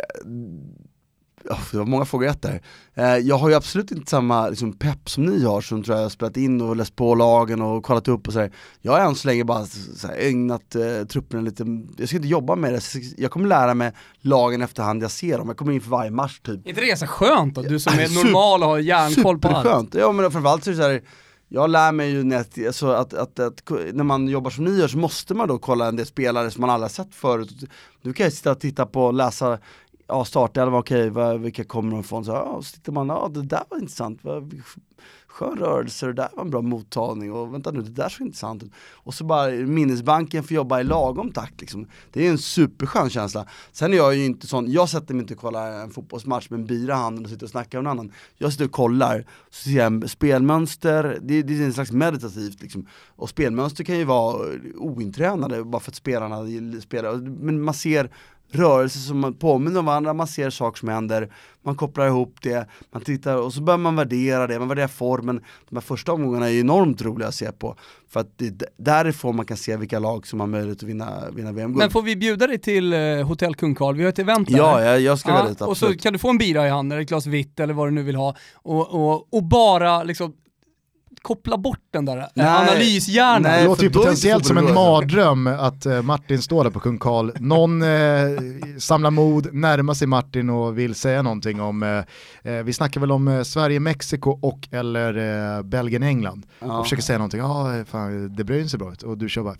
[1.71, 2.61] det var många frågor rätt där.
[2.97, 6.03] Uh, jag har ju absolut inte samma liksom, pepp som ni har som tror jag
[6.03, 8.51] har spelat in och läst på lagen och kollat upp och sådär.
[8.81, 11.65] Jag har än så länge bara så här, ägnat uh, truppen lite,
[11.97, 12.81] jag ska inte jobba med det,
[13.17, 16.39] jag kommer lära mig lagen efterhand jag ser dem, jag kommer in för varje match
[16.39, 16.65] typ.
[16.65, 17.61] Är inte det så skönt då?
[17.61, 19.57] Du som är normal och har järnkoll på allt.
[19.57, 21.01] Superskönt, ja men framförallt så är det så här,
[21.55, 24.87] jag lär mig ju när, alltså att, att, att, när man jobbar som ni gör
[24.87, 27.49] så måste man då kolla en del spelare som man aldrig har sett förut.
[28.01, 29.59] Nu kan jag sitta och titta på och läsa
[30.07, 32.25] ja, startelva, okej, okay, vilka kommer de ifrån?
[32.25, 34.21] Så, ja, så tittar man, ja det där var intressant,
[35.33, 38.63] skön rörelse, det där var en bra mottagning och vänta nu, det där såg intressant
[38.63, 38.71] ut.
[38.93, 41.87] Och så bara minnesbanken får jobba i lagom takt liksom.
[42.11, 43.45] Det är en superskön känsla.
[43.71, 46.59] Sen är jag ju inte sån, jag sätter mig inte och kollar en fotbollsmatch med
[46.59, 48.11] en bira i handen och sitter och snackar med någon annan.
[48.37, 52.87] Jag sitter och kollar, så ser jag spelmönster, det, det är en slags meditativt liksom.
[53.15, 54.45] Och spelmönster kan ju vara
[54.75, 56.37] ointränade bara för att spelarna
[56.81, 58.11] spelar, men man ser
[58.55, 61.29] rörelser som påminner om varandra, man ser saker som händer,
[61.63, 65.41] man kopplar ihop det, man tittar och så börjar man värdera det, man värderar formen.
[65.69, 67.75] De här första omgångarna är enormt roliga att se på,
[68.09, 71.29] för att det är därifrån man kan se vilka lag som har möjlighet att vinna,
[71.31, 71.77] vinna VM-guld.
[71.77, 73.95] Men får vi bjuda dig till eh, Hotell Kung Karl?
[73.95, 74.57] Vi har ett event där.
[74.57, 75.69] Ja, jag, jag ska ja, dit, absolut.
[75.69, 77.87] Och så kan du få en bira i handen, eller ett glas vitt eller vad
[77.87, 80.33] du nu vill ha, och, och, och bara liksom
[81.23, 83.43] koppla bort den där nej, analyshjärnan.
[83.43, 87.31] det låter ju potentiellt som en mardröm att uh, Martin står där på Kung Karl.
[87.39, 88.39] Någon uh,
[88.77, 92.03] samlar mod, närmar sig Martin och vill säga någonting om, uh,
[92.63, 96.45] vi snackar väl om Sverige-Mexiko och eller Belgien-England.
[96.59, 96.77] Ja.
[96.77, 99.43] Och försöker säga någonting, ja ah, fan det bryr sig bra ut och du kör
[99.43, 99.55] bara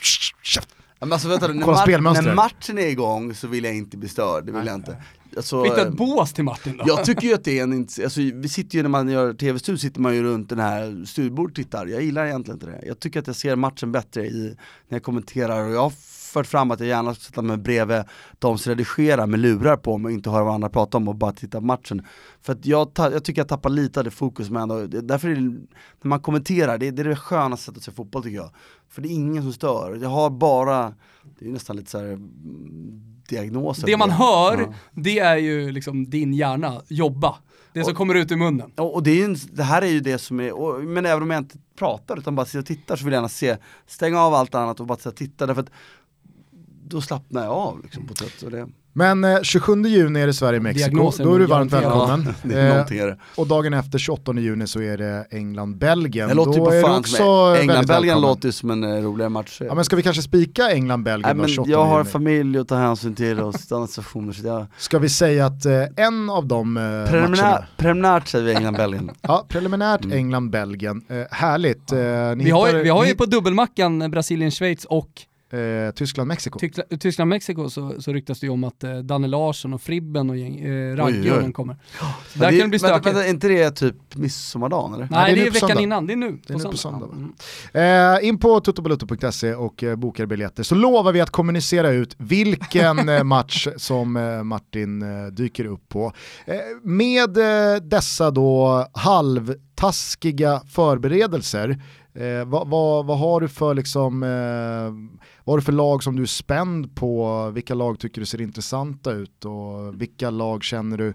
[1.00, 4.52] men alltså, vänta, när, när matchen är igång så vill jag inte bli störd, det
[4.52, 4.98] vill nej, jag inte.
[5.38, 6.84] Alltså, du ett eh, bås till Martin då?
[6.88, 9.78] Jag tycker ju att det är en, alltså, vi sitter ju när man gör tv-studio,
[9.78, 12.88] sitter man ju runt den här studiebordet och tittar, jag gillar egentligen inte det.
[12.88, 14.56] Jag tycker att jag ser matchen bättre i,
[14.88, 15.94] när jag kommenterar och jag
[16.34, 18.04] fört fram att jag gärna ska sätta mig bredvid
[18.40, 21.16] de som redigerar med lurar på mig och inte höra vad andra pratar om och
[21.16, 22.06] bara titta på matchen.
[22.42, 25.36] För att jag, jag tycker jag tappar lite av det fokus men ändå, därför är
[25.36, 28.52] det, när man kommenterar, det, det är det skönaste sättet att se fotboll tycker jag.
[28.90, 30.94] För det är ingen som stör, jag har bara,
[31.40, 32.20] det är nästan lite så här
[33.28, 33.86] diagnoser.
[33.86, 34.74] Det man hör, ja.
[34.92, 37.36] det är ju liksom din hjärna jobba.
[37.74, 38.72] Det och, som kommer ut ur munnen.
[38.78, 41.24] Och, och det, är ju, det, här är ju det som är, och, men även
[41.24, 43.58] om jag inte pratar utan bara sitter och tittar så vill jag gärna se,
[43.88, 45.72] stänga av allt annat och bara sitta och titta därför att
[46.86, 48.68] då slappnar jag av liksom på det.
[48.96, 52.34] Men eh, 27 juni är det Sverige-Mexiko, då är du varmt välkommen.
[52.44, 56.30] Ja, eh, och dagen efter 28 juni så är det England-Belgien.
[56.30, 59.62] Det låter ju på fan England-Belgien låter som en eh, roligare match.
[59.62, 62.10] Ja men ska vi kanske spika England-Belgien då 28 Jag har juni?
[62.10, 63.56] familj att ta hänsyn till och
[63.90, 64.66] stationer så jag...
[64.78, 67.66] Ska vi säga att eh, en av de eh, Preliminär, matcherna...
[67.78, 69.12] Preliminärt säger vi England-Belgien.
[69.22, 70.18] ja, preliminärt mm.
[70.18, 71.02] England-Belgien.
[71.10, 71.92] Eh, härligt.
[71.92, 72.02] Eh, vi,
[72.50, 75.10] har, hittar, vi har ju på dubbelmackan Brasilien-Schweiz och
[75.54, 76.60] eh, Tyskland-Mexiko.
[77.00, 80.60] Tyskland-Mexiko så, så ryktas det ju om att eh, Danne Larsson och Fribben och gäng,
[80.60, 81.78] eh, Ragge kommer.
[82.34, 83.06] Så där det, kan det bli stökigt.
[83.06, 85.08] Vänta, är inte det typ midsommardagen eller?
[85.12, 85.84] Nej, Nej det, är, det är veckan söndag.
[85.84, 86.40] innan, det är nu.
[86.48, 87.10] Det är nu på söndag.
[87.74, 88.20] Mm.
[88.22, 93.10] Eh, in på tuttobalutto.se och eh, bokar biljetter så lovar vi att kommunicera ut vilken
[93.10, 96.14] eh, match som eh, Martin eh, dyker upp på.
[96.46, 97.38] Eh, med
[97.82, 101.80] dessa då halvtaskiga förberedelser
[102.16, 106.16] Eh, vad, vad, vad, har du för liksom, eh, vad har du för lag som
[106.16, 107.50] du är spänd på?
[107.50, 111.14] Vilka lag tycker du ser intressanta ut och vilka lag känner du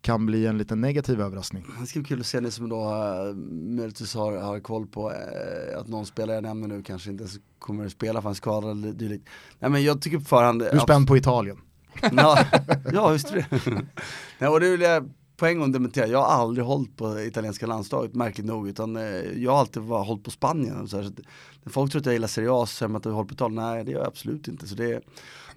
[0.00, 1.64] kan bli en liten negativ överraskning?
[1.80, 3.36] Det ska bli kul att se ni som då uh,
[3.76, 7.26] möjligtvis har, har koll på uh, att någon spelare jag nämner nu kanske inte
[7.58, 9.28] kommer att spela för han skadad eller dylikt.
[9.58, 10.60] Nej men jag tycker på förhand...
[10.60, 11.56] Du är spänd på Italien?
[12.12, 12.38] ja,
[12.92, 13.46] ja, just det.
[14.38, 17.66] Nej, och det vill jag på en gång dementera, jag har aldrig hållit på italienska
[17.66, 20.80] landslaget märkligt nog utan eh, jag har alltid bara hållit på Spanien.
[20.80, 21.10] Och så, här, så
[21.62, 23.34] när folk tror att jag gillar Serie A så säger man att jag håller på
[23.34, 24.68] Italien, nej det gör jag absolut inte.
[24.68, 25.02] Så det,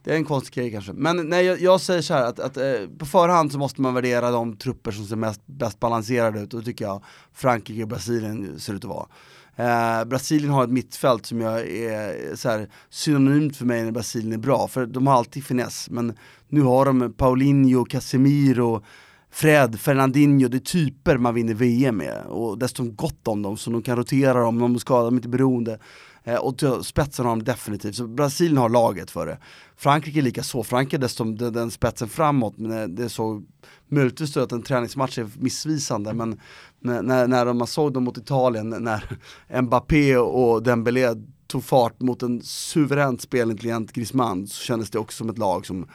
[0.03, 0.93] det är en konstig grej kanske.
[0.93, 3.93] Men nej, jag, jag säger så här att, att eh, på förhand så måste man
[3.93, 7.03] värdera de trupper som ser mest, bäst balanserade ut och då tycker jag
[7.33, 9.07] Frankrike och Brasilien ser ut att vara.
[9.55, 14.33] Eh, Brasilien har ett mittfält som jag är så här, synonymt för mig när Brasilien
[14.33, 16.17] är bra, för de har alltid finess, men
[16.47, 18.83] nu har de Paulinho, Casemiro,
[19.31, 23.69] Fred, Fernandinho, det är typer man vinner VM med och dessutom gott om dem så
[23.71, 25.79] de kan rotera dem, de skadar dem inte beroende.
[26.23, 29.37] Eh, och spetsen har de definitivt, så Brasilien har laget för det.
[29.75, 33.43] Frankrike är lika så, Frankrike är dessutom den, den spetsen framåt, men det är så
[33.87, 36.39] möjligtvis att en träningsmatch är missvisande, men
[36.79, 39.19] när, när man såg dem mot Italien, när
[39.61, 41.15] Mbappé och Dembélé
[41.47, 45.87] tog fart mot en suveränt spelintelligent Griezmann så kändes det också som ett lag som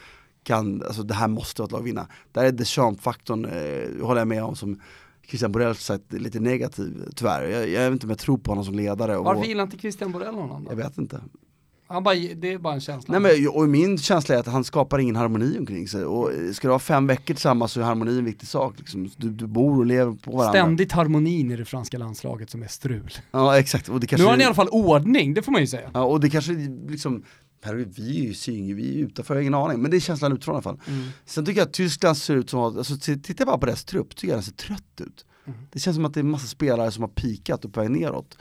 [0.45, 2.07] kan, alltså det här måste vara ett lag vinna.
[2.33, 4.81] Där är Deschamps-faktorn, eh, håller jag med om, som
[5.29, 7.43] Christian Borell sagt lite negativ tyvärr.
[7.49, 9.17] Jag, jag vet inte om jag tror på honom som ledare.
[9.17, 10.83] Och, Varför gillar inte Christian Borell honom Jag då?
[10.83, 11.21] vet inte.
[11.87, 13.19] Han bara, det är bara en känsla.
[13.19, 16.05] Nej men och min känsla är att han skapar ingen harmoni omkring sig.
[16.05, 18.75] Och ska du ha fem veckor tillsammans så är harmoni en viktig sak.
[18.79, 19.11] Liksom.
[19.17, 20.61] Du, du bor och lever på varandra.
[20.61, 23.11] Ständigt harmonin i det franska landslaget som är strul.
[23.31, 23.89] Ja exakt.
[23.89, 25.91] Och det Nu kanske, har han i alla fall ordning, det får man ju säga.
[25.95, 26.53] ja, och det kanske
[26.89, 27.23] liksom
[27.71, 29.83] är vi är ju syng, vi är utanför, jag har ingen aning.
[29.83, 30.81] Men det är känslan utifrån i alla fall.
[30.87, 31.09] Mm.
[31.25, 34.29] Sen tycker jag att Tyskland ser ut som, alltså titta bara på deras trupp, tycker
[34.29, 35.27] jag den ser trött ut.
[35.47, 35.59] Mm.
[35.73, 37.91] Det känns som att det är en massa spelare som har pikat och på väg
[37.91, 38.39] neråt.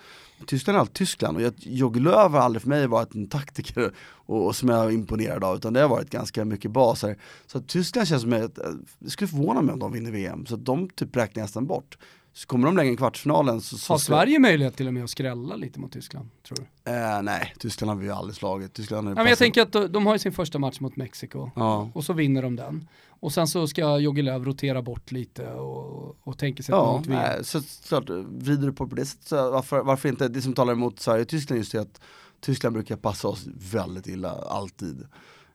[0.47, 3.93] Tyskland är allt Tyskland och jag- Jogge Löw har aldrig för mig varit en taktiker
[3.99, 7.17] och, och som jag är imponerad av utan det har varit ganska mycket baser.
[7.47, 8.59] Så att Tyskland känns som ett,
[8.99, 11.67] det skulle förvåna mig om de vinner VM, så att de typ räknar jag nästan
[11.67, 11.97] bort.
[12.36, 15.09] Så kommer de längre i kvartsfinalen så, så Har Sverige möjlighet till och med att
[15.09, 16.91] skrälla lite mot Tyskland, tror du?
[16.91, 18.73] Eh, nej, Tyskland har vi ju aldrig slagit.
[18.73, 20.95] Tyskland har Ja, men jag tänker att de, de har ju sin första match mot
[20.95, 21.51] Mexiko.
[21.55, 21.89] Ja.
[21.93, 22.88] Och så vinner de den.
[23.07, 26.97] Och sen så ska Jogge Löw rotera bort lite och, och tänker sig att Ja,
[26.97, 27.19] mot VM.
[27.19, 30.73] nej, så klart, vrider du på på det sättet, varför, varför inte, det som talar
[30.73, 32.01] emot Sverige och Tyskland just är att
[32.41, 35.07] Tyskland brukar passa oss väldigt illa, alltid.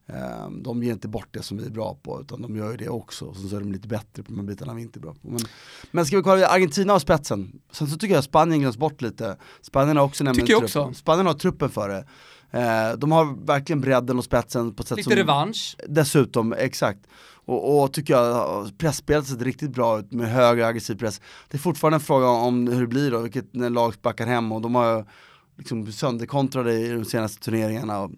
[0.09, 2.77] Ehm, De ger inte bort det som vi är bra på, utan de gör ju
[2.77, 3.25] det också.
[3.25, 5.29] Och så är de lite bättre på de bitarna vi inte är bra på.
[5.29, 5.41] Men,
[5.91, 9.37] men ska vi kolla Argentina och spetsen, sen så tycker jag Spanien glöms bort lite.
[9.63, 10.99] Spanien har också nämligen Tycker jag trupp- också.
[10.99, 12.05] Spanien har truppen för det.
[12.51, 15.77] Eh, De har verkligen bredden och spetsen på ett sätt Lite som revansch.
[15.89, 17.01] Dessutom, exakt.
[17.45, 21.21] Och, och tycker jag pressspelet ser riktigt bra ut med hög aggressiv press.
[21.49, 24.53] Det är fortfarande en fråga om hur det blir då, vilket när lag backar hem
[24.53, 25.07] och de har
[25.57, 28.09] liksom sönderkontrade i de senaste turneringarna.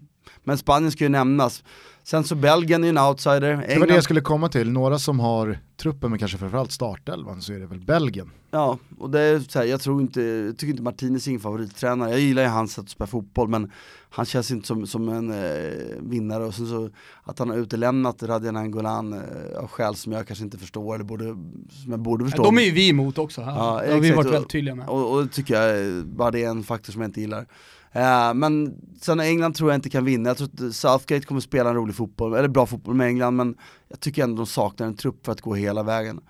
[0.45, 1.65] Men Spanien ska ju nämnas.
[2.03, 3.41] Sen så Belgien är ju en outsider.
[3.41, 6.73] Det var det England, jag skulle komma till, några som har truppen men kanske framförallt
[6.73, 8.31] startelvan så är det väl Belgien.
[8.51, 11.41] ja, och det är så här, jag tror inte, jag tycker inte Martinez är ingen
[11.41, 12.11] favorittränare.
[12.11, 13.71] Jag gillar ju hans sätt att spela fotboll men
[14.11, 15.71] han känns inte som, som en eh,
[16.01, 16.91] vinnare och sen så
[17.23, 21.05] att han har utelämnat Radjan Angolan eh, av skäl som jag kanske inte förstår eller
[21.05, 21.25] borde,
[21.71, 22.43] som jag borde Ja, förstå.
[22.45, 23.53] de är ju vi emot också här.
[23.57, 24.89] Ja, det har vi varit Och- väldigt tydliga med.
[24.89, 27.47] Och, och det tycker jag, eh, bara det är en faktor som jag inte gillar.
[27.93, 31.71] Eh, men sen England tror jag inte kan vinna, jag tror att Southgate kommer spela
[31.71, 33.55] en rolig fotboll, eller bra fotboll med England men
[33.89, 36.21] jag tycker ändå de saknar en trupp för att gå hela vägen.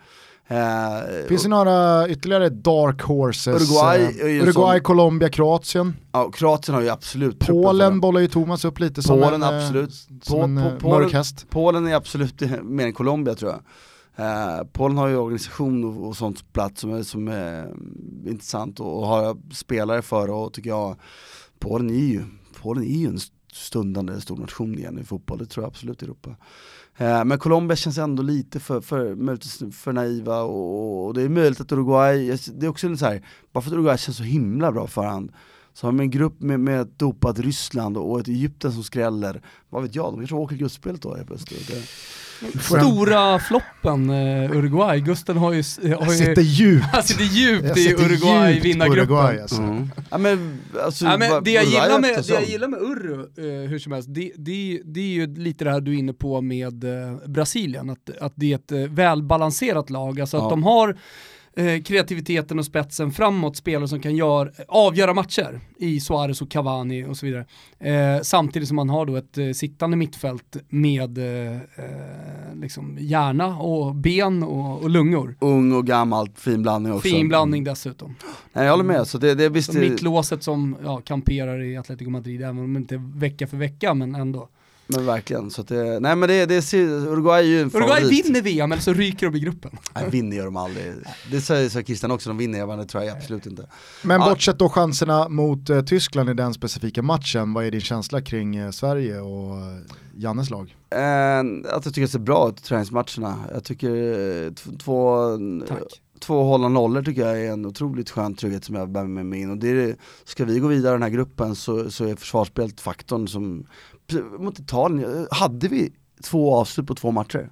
[0.48, 3.46] Eh, Finns det några ytterligare dark horses?
[3.62, 5.96] Uruguay Eh, en Uruguay sån- Colombia, Kroatien.
[6.12, 9.64] ja, Kroatien har ju absolut Polen bollar ju Thomas upp lite som Polen, en, eh,
[9.64, 9.92] absolut.
[10.22, 11.46] som På- en på- Polen- mörk häst.
[11.50, 13.60] Polen är absolut mer än Colombia tror jag.
[14.16, 18.80] Eh, Polen har ju organisation och, och sånt plats som är, som är mm, intressant
[18.80, 20.96] och, och har spelare för och tycker jag
[21.60, 22.24] Polen är ju,
[22.62, 23.18] Polen är ju en
[23.52, 26.36] stundande stor nation igen i fotboll, det tror jag absolut i Europa.
[26.96, 31.60] Eh, men Colombia känns ändå lite för, för, för naiva och, och det är möjligt
[31.60, 34.72] att Uruguay, det är också en så här, bara för att Uruguay känns så himla
[34.72, 35.32] bra förhand
[35.72, 39.42] så har man en grupp med, med ett dopat Ryssland och ett Egypten som skräller,
[39.68, 41.70] vad vet jag, de kanske åker gruppspelet då helt plötsligt.
[42.60, 45.62] Stora floppen eh, Uruguay, Gusten har ju,
[45.94, 46.84] har ju sitter djupt.
[46.92, 49.16] han sitter djupt i sitter Uruguay djupt på vinnargruppen.
[49.16, 49.62] Uruguay, alltså.
[49.62, 49.90] Mm.
[50.10, 53.68] Ja men alltså, Ja, men det, jag gillar med, det jag gillar med Urru, eh,
[53.70, 56.40] hur som helst, det, det, det är ju lite det här du är inne på
[56.40, 60.44] med eh, Brasilien, att, att det är ett eh, välbalanserat lag, alltså Ja.
[60.44, 60.96] att de har
[61.56, 67.04] eh, kreativiteten och spetsen framåt, spelare som kan gör, avgöra matcher i Suarez och Cavani
[67.04, 67.46] och så vidare.
[67.78, 73.58] Eh, samtidigt som man har då ett eh, sittande mittfält med eh, eh, liksom hjärna
[73.58, 75.36] och ben och, och lungor.
[75.40, 77.08] Ung och gammalt, fin blandning också.
[77.08, 78.14] Fin blandning dessutom.
[78.52, 81.76] Nej, jag håller med, så det, det är visst Så mittlåset som ja, kamperar i
[81.76, 84.48] Atletico Madrid, även om inte vecka för vecka, men ändå.
[84.96, 85.50] Men verkligen.
[85.50, 88.26] Så att det, nej men det, det Uruguay är ju en Uruguay favorit.
[88.26, 89.70] vinner VM, eller så ryker de i gruppen.
[89.94, 90.92] Nej, vinner gör de aldrig.
[91.30, 93.66] Det säger så Christian också, de vinner jag, men det tror jag absolut inte.
[94.02, 94.28] Men Ja.
[94.30, 98.56] bortsett då chanserna mot eh, Tyskland i den specifika matchen, vad är din känsla kring
[98.56, 99.76] eh, Sverige och eh,
[100.16, 100.76] Jannes lag?
[100.90, 101.38] Eh,
[101.76, 103.34] att jag tycker det ser bra ut i träningsmatcherna.
[103.52, 103.90] Jag tycker
[104.46, 105.18] eh, två,
[105.68, 105.78] Tack.
[106.20, 109.40] två hålla nollor tycker jag är en otroligt skön trygghet som jag bär med mig
[109.40, 109.50] in.
[109.50, 112.80] Och det är, ska vi gå vidare i den här gruppen så, så är försvarsspelet
[112.80, 113.66] faktorn som,
[114.38, 115.92] mot Italien, hade vi
[116.24, 117.50] två avslut på två matcher?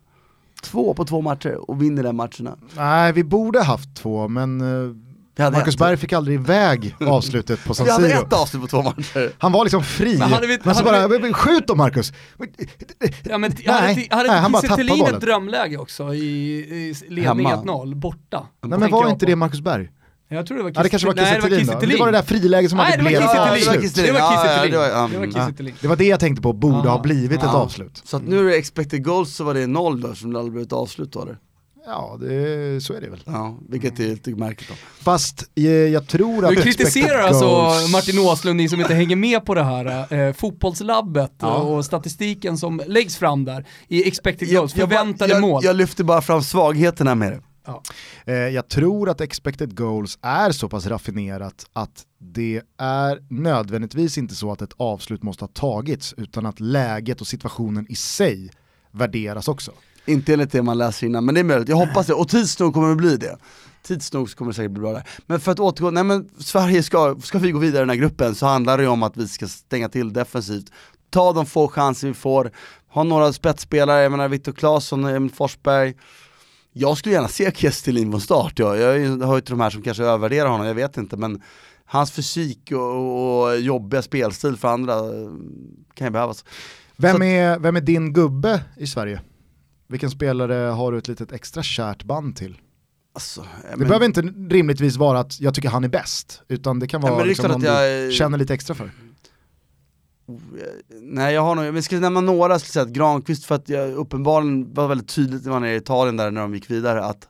[0.63, 2.57] Två på två matcher och vinner den matcherna.
[2.77, 4.95] Nej, vi borde haft två, men eh,
[5.51, 5.79] Marcus ett.
[5.81, 8.27] Berg fick aldrig iväg avslutet på San Vi hade Siro.
[8.27, 9.33] ett avslut på två matcher.
[9.39, 11.75] Han var liksom fri, Men men, hade vi- så hade bara, vi- "Men skjut då
[11.75, 12.13] Marcus!
[13.23, 15.15] Ja, men Nej, hade, inte- hade nej, han bara Thelin bollen.
[15.15, 16.21] ett drömläge också i,
[16.59, 17.63] i ledning Hemma.
[17.63, 18.47] 1-0, borta?
[18.67, 19.31] Nej men var inte på.
[19.31, 19.91] det Marcus Berg?
[20.31, 21.73] Jag tror det var Ja det kanske var Kiese Thelin då.
[21.73, 23.81] Kiese Det var det där friläget som Nej, hade det blivit Kiese avslut.
[23.83, 24.73] Kiese Det var Ja, Kiese ja, Thelin.
[24.73, 25.33] det var- ja, Det.
[25.73, 25.89] Kiese.
[25.89, 26.91] Det det jag tänkte på, borde Ja.
[26.91, 27.53] ha blivit ett Ja.
[27.57, 28.03] avslut.
[28.05, 30.53] Så att nu är det expected goals så var det noll då som det aldrig
[30.53, 31.39] blev ett avslut då eller?
[31.87, 33.21] Ja, det, så är det väl.
[33.25, 34.75] Ja, vilket är lite märkligt då.
[35.05, 39.17] Fast eh, jag tror att Du kritiserar alltså goals- Martin Åslund, ni som inte hänger
[39.17, 41.55] med på det här, eh, fotbollslabbet Ja.
[41.55, 45.65] och statistiken som läggs fram där i expected goals, jag, förväntade jag, mål.
[45.65, 47.41] Jag lyfter bara fram svagheterna med det.
[47.69, 47.83] Ja.
[48.27, 54.35] Eh, jag tror att expected goals är så pass raffinerat att det är nödvändigtvis inte
[54.35, 58.51] så att ett avslut måste ha tagits utan att läget och situationen i sig
[58.91, 59.73] värderas också.
[60.07, 61.69] Inte enligt det man läser innan, men det är möjligt.
[61.69, 63.37] Jag hoppas det, och tids nog kommer det bli det.
[63.83, 65.09] Tids nog kommer det säkert bli bra där.
[65.27, 67.97] Men för att återgå, nej men Sverige ska, ska vi gå vidare i den här
[67.97, 70.73] gruppen så handlar det om att vi ska stänga till defensivt.
[71.11, 72.51] Ta de få chanser vi får,
[72.89, 75.95] ha några spetsspelare, jag menar Viktor Claesson, Emil Forsberg.
[76.81, 78.77] Jag skulle gärna se Kestilin från start, ja.
[78.77, 81.43] jag hör ju till de här som kanske övervärderar honom, jag vet inte men
[81.85, 85.29] hans fysik och, och jobbiga spelstil för andra eh,
[85.95, 86.45] kan ju behövas.
[86.97, 89.21] Vem är, vem är din gubbe i Sverige?
[89.89, 92.59] Vilken spelare har du ett litet extra kärt band till?
[93.15, 94.21] Alltså, Det men- behöver inte
[94.55, 97.57] rimligtvis vara att jag tycker han är bäst, utan det kan vara är liksom någon
[97.57, 98.91] att du jag- känner lite extra för.
[101.01, 103.55] Nej jag har nog, men jag ska nämna några, jag skulle säga att Granqvist för
[103.55, 106.71] att jag uppenbarligen var väldigt tydligt när man är i Italien där när de gick
[106.71, 107.29] vidare att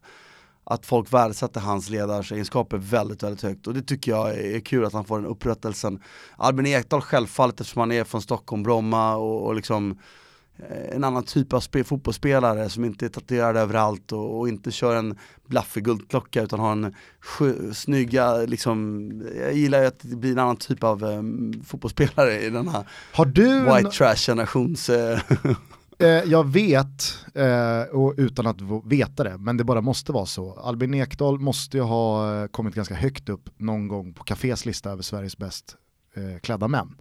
[0.70, 4.92] att folk värdesatte hans ledarsegenskaper väldigt, väldigt högt och det tycker jag är kul att
[4.92, 6.02] han får den upprättelsen.
[6.36, 9.96] Albin Ekdal självfallet eftersom han är från Stockholm, Bromma och, och liksom eh,
[10.92, 14.96] en annan typ av spe, fotbollsspelare som inte är tatuerad överallt och, och inte kör
[14.96, 16.94] en blaffig guldklocka utan har en
[17.74, 21.22] snygga, liksom, jag gillar ju att det blir en annan typ av eh,
[21.66, 24.90] fotbollsspelare i den här Har du white trash generations...
[24.90, 25.20] Eh,
[25.98, 30.52] eh, jag vet, eh, och utan att veta det, men det bara måste vara så.
[30.54, 34.90] Albin Ekdal måste ju ha eh, kommit ganska högt upp någon gång på Cafés lista
[34.90, 35.76] över Sveriges bäst
[36.14, 36.96] eh, klädda män.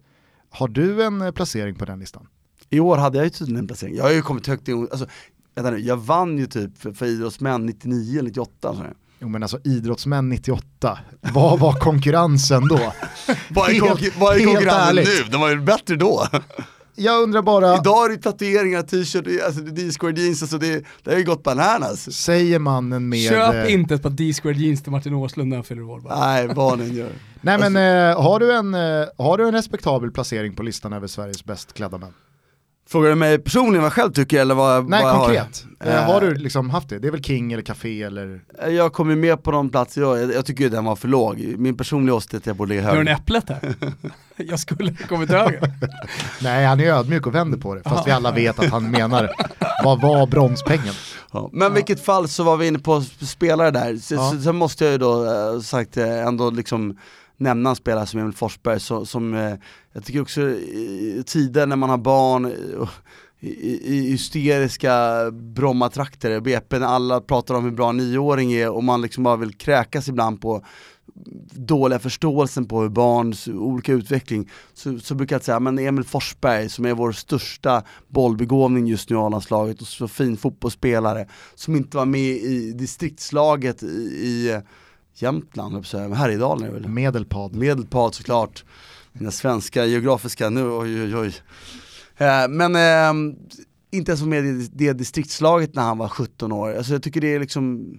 [0.50, 2.26] Har du en eh, placering på den listan?
[2.70, 5.06] I år hade jag ju tydligen en placering, jag har ju kommit högt i, alltså,
[5.54, 8.82] vänta nu, jag vann ju typ för, för idrottsmän 99 eller 98 så.
[9.20, 12.74] Jo men alltså idrottsmän 98, vad var konkurrensen då?
[13.50, 15.30] Vad är, Helt- konkur- vad är konkurrensen nu?
[15.30, 16.26] Den var ju bättre då.
[16.94, 20.84] Jag undrar bara, Idag är det tatueringar, t-shirt, alltså det är D-square jeans, alltså det,
[21.04, 22.12] det har ju gått bananas.
[22.16, 23.28] säger mannen med...
[23.28, 26.18] Köp inte ett par D-squared jeans till Martin Åslund när han fyller år bara.
[26.26, 27.10] Nej, vad den gör.
[27.40, 27.76] Nej men
[28.10, 31.72] eh, har, du en, eh, har du en respektabel placering på listan över Sveriges bäst
[31.72, 32.12] klädda män?
[32.90, 35.86] Frågar du mig personligen vad jag själv tycker eller vad, Nej vad jag konkret, har?
[35.90, 36.98] eh, har Eh, du liksom haft det?
[36.98, 38.40] Det är väl King eller Café eller?
[38.70, 41.38] Jag kom ju med på de platser jag, jag, tycker ju den var för låg.
[41.58, 43.10] Min personliga åsikt är att jag borde ligga Nu har högre.
[43.10, 43.74] du äpplet här.
[44.36, 45.72] Jag skulle kommit högre.
[46.42, 49.30] Nej han är ödmjuk och vänder på det, fast vi alla vet att han menar,
[49.84, 50.94] vad var bronspengen?
[51.32, 51.50] Ja.
[51.52, 54.14] Men i vilket fall så var vi inne på sp- spelare där, så,
[54.44, 54.52] Ja.
[54.52, 55.24] måste jag ju då
[55.54, 56.96] eh, sagt eh, ändå liksom
[57.38, 59.54] nämna en spelare som Emil Forsberg så, som eh,
[59.92, 62.88] jag tycker också i tider när man har barn eh, och
[63.40, 68.84] i, i hysteriska Brommatrakter, BP, när alla pratar om hur bra en nioåring är och
[68.84, 70.64] man liksom bara vill kräkas ibland på
[71.52, 76.68] dåliga förståelsen på hur barns olika utveckling, så, så brukar jag säga, men Emil Forsberg
[76.68, 81.96] som är vår största bollbegåvning just nu i A-landslaget och så fin fotbollsspelare, som inte
[81.96, 84.60] var med i distriktslaget i, i
[85.22, 86.88] Jämtland, Härjedalen är väl?
[86.88, 87.54] Medelpad.
[87.54, 88.64] Medelpad såklart,
[89.12, 91.34] mina svenska geografiska, nu oj oj oj.
[92.16, 93.34] Eh, men eh,
[93.90, 97.20] inte ens var med i det distriktslaget när han var 17 år, alltså jag tycker
[97.20, 97.94] det är liksom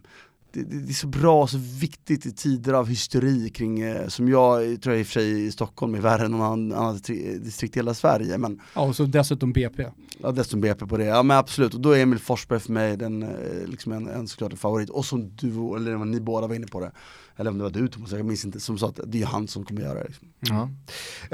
[0.52, 4.08] det, det det är så bra och så viktigt i tider av hysteri kring, eh,
[4.08, 6.72] som jag tror jag i och för sig i Stockholm är värre än någon annan,
[6.74, 9.86] annan tri- distrikt i hela Sverige, men Ja, och så dessutom BP.
[10.22, 11.06] ja, dessutom BP på det.
[11.06, 13.30] Ja men absolut, och då är Emil Forsberg för mig den, eh,
[13.68, 14.90] liksom en, en såklart en favorit.
[14.90, 16.92] Och som du, eller vad ni båda var inne på det,
[17.36, 19.48] eller om det var du Thomas, jag minns inte, som sa att det är han
[19.48, 20.08] som kommer göra det.
[20.08, 20.28] Liksom.
[20.40, 20.70] Ja.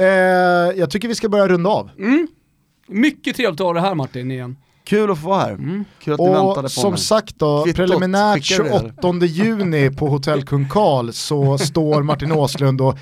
[0.03, 0.07] Eh,
[0.79, 1.89] jag tycker vi ska börja runda av.
[1.97, 2.27] Mm.
[2.87, 4.57] Mycket trevligt att ha det här Martin igen.
[4.85, 5.85] Kul att få vara här, Mm.
[5.99, 6.99] kul att ni väntade på Och som mig.
[6.99, 12.03] sagt då, Kvittot, preliminärt skickar du det, 28 juni på Hotell Kung Karl så står
[12.03, 12.97] Martin Åslund och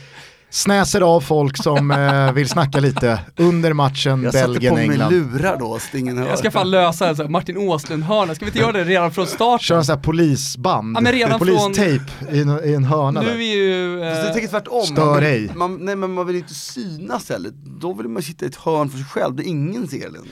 [0.58, 5.12] snäser av folk som eh, vill snacka lite under matchen Jag satte på mig Belgien-England.
[5.12, 6.28] lurar då så ingen hör.
[6.28, 9.12] Jag ska fan lösa det, så här, Martin Åslund-hörna, ska vi inte göra det redan
[9.12, 9.62] från start?
[9.62, 13.28] Kör en sån här polisband, Ja, men redan polistejp i, en- i en hörna Nu
[13.28, 13.34] där.
[13.36, 14.00] är ju...
[14.00, 17.30] Fast jag Eh, tänker tvärtom, Stör man vill, man, nej men man vill inte synas
[17.30, 20.24] heller, då vill man sitta i ett hörn för sig själv där ingen ser den.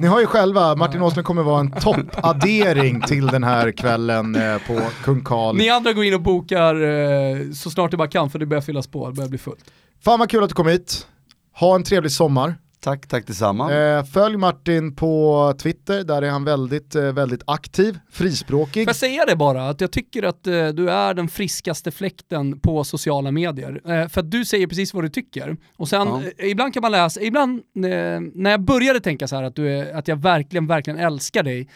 [0.00, 4.56] Ni har ju själva, Martin Åslund kommer vara en toppaddering till den här kvällen eh,
[4.66, 5.56] på Kung Karl.
[5.56, 8.60] ni andra går in och bokar eh, så snart det bara kan för det börjar
[8.62, 9.63] fyllas på, det börjar bli fullt.
[10.04, 11.06] Fan vad kul att du kom hit.
[11.52, 12.54] Ha en trevlig sommar.
[12.80, 13.72] Tack, tack detsamma.
[13.74, 18.84] Eh, följ Martin på Twitter, där är han väldigt, eh, väldigt aktiv, frispråkig.
[18.84, 22.60] Får jag säga det bara, att jag tycker att eh, du är den friskaste fläkten
[22.60, 24.08] på sociala medier.
[24.08, 25.56] För att du säger precis vad du tycker.
[25.76, 26.22] Och sen, Ja.
[26.44, 30.08] ibland kan man läsa, ibland när jag började tänka så här att, du är, att
[30.08, 31.68] jag verkligen, verkligen älskar dig,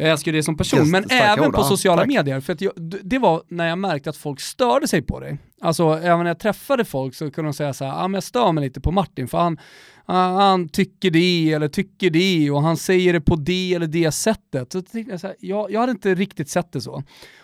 [0.00, 2.08] Jag älskar det som person, Yes, men även ord, på sociala Tack.
[2.08, 2.40] medier.
[2.40, 2.72] För att jag,
[3.02, 5.38] det var när jag märkte att folk störde sig på dig.
[5.60, 8.22] Alltså även när jag träffade folk så kunde de säga så här, ah, men jag
[8.22, 9.58] stör mig lite på Martin för han,
[10.06, 14.12] ah, han tycker det eller tycker det och han säger det på det eller det
[14.12, 14.72] sättet.
[14.72, 17.02] Så jag, så här, jag, jag hade inte riktigt sett det så.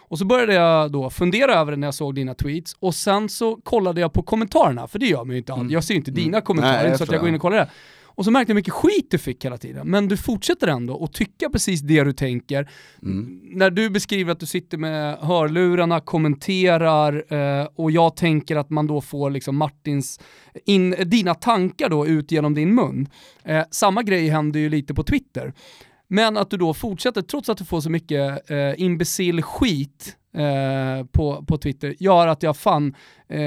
[0.09, 3.29] Och så började jag då fundera över det när jag såg dina tweets och sen
[3.29, 5.71] så kollade jag på kommentarerna, för det gör man ju inte alltid.
[5.71, 6.83] Jag ser ju inte dina kommentarer, Mm.
[6.83, 7.71] Nej, jag så att jag går in och kollar det.
[8.17, 9.91] Och så märkte jag hur mycket skit du fick hela tiden.
[9.91, 12.71] Men du fortsätter ändå att tycka precis det du tänker.
[13.03, 13.41] Mm.
[13.43, 18.87] När du beskriver att du sitter med hörlurarna, kommenterar eh, och jag tänker att man
[18.87, 20.21] då får liksom Martins,
[20.65, 23.09] in, dina tankar då ut genom din mun.
[23.45, 25.53] Eh, samma grej händer ju lite på Twitter.
[26.09, 31.05] Men att du då fortsätter, trots att du får så mycket eh, imbecill skit eh,
[31.13, 32.95] på, på Twitter, gör att jag fan
[33.29, 33.39] eh,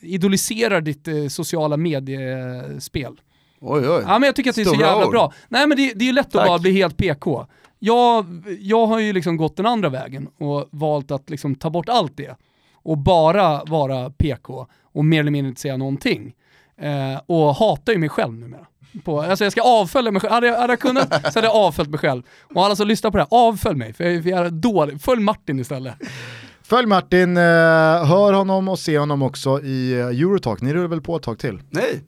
[0.00, 3.20] idoliserar ditt eh, sociala mediespel.
[3.60, 4.02] Oj oj.
[4.06, 5.12] Ja men jag tycker att det är så jävla ord.
[5.12, 5.32] bra.
[5.48, 6.46] Nej men det, det är ju lätt att Tack.
[6.46, 7.46] bara bli helt PK.
[7.78, 8.26] Jag,
[8.60, 12.16] jag har ju liksom gått den andra vägen och valt att liksom ta bort allt
[12.16, 12.36] det
[12.74, 16.34] och bara vara PK och mer eller mindre inte säga någonting.
[16.76, 18.66] Eh, och hatar ju mig själv numera.
[19.04, 20.32] På, alltså jag ska avfölja mig själv.
[20.32, 22.22] Hade jag, hade jag kunnat så hade jag avföljt mig själv.
[22.54, 23.92] Och alla som lyssnar på det här, avfölj mig.
[23.92, 25.00] För jag, för jag är dålig.
[25.00, 25.94] Följ Martin istället.
[26.62, 27.42] Följ Martin, eh,
[28.04, 30.60] hör honom och se honom också i eh, Eurotalk.
[30.60, 31.62] Ni rullar väl på ett tag till?
[31.70, 32.04] Nej,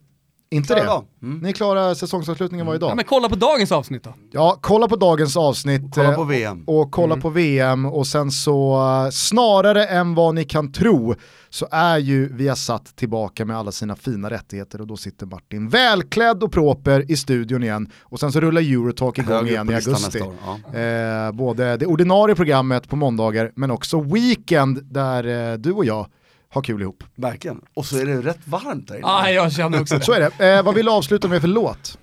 [0.49, 1.25] Inte klara det?
[1.27, 1.39] Mm.
[1.39, 2.89] Ni är klara säsongsavslutningen varje dag?
[2.91, 4.13] Ja, men kolla på dagens avsnitt då.
[4.31, 5.81] Ja, kolla på dagens avsnitt.
[5.95, 6.63] Kolla eh, på VM.
[6.67, 7.21] och kolla Mm.
[7.21, 8.75] på VM och sen så
[9.05, 11.15] eh, snarare än vad ni kan tro
[11.49, 16.43] så är ju Viasat tillbaka med alla sina fina rättigheter och då sitter Martin välklädd
[16.43, 19.73] och proper i studion igen och sen så rullar Eurotalk igång Högre upp igen i
[19.75, 20.21] augusti.
[20.21, 20.33] år,
[20.73, 20.79] ja.
[20.79, 26.07] Eh, både det ordinarie programmet på måndagar men också Weekend där eh, du och jag
[26.49, 27.03] har kul ihop.
[27.15, 27.61] Verkligen.
[27.73, 29.07] Och så är det rätt varmt där inne.
[29.07, 30.03] Ja, jag känner också det.
[30.05, 30.55] Så är det.
[30.57, 31.97] Eh, vad vill du avsluta med för låt?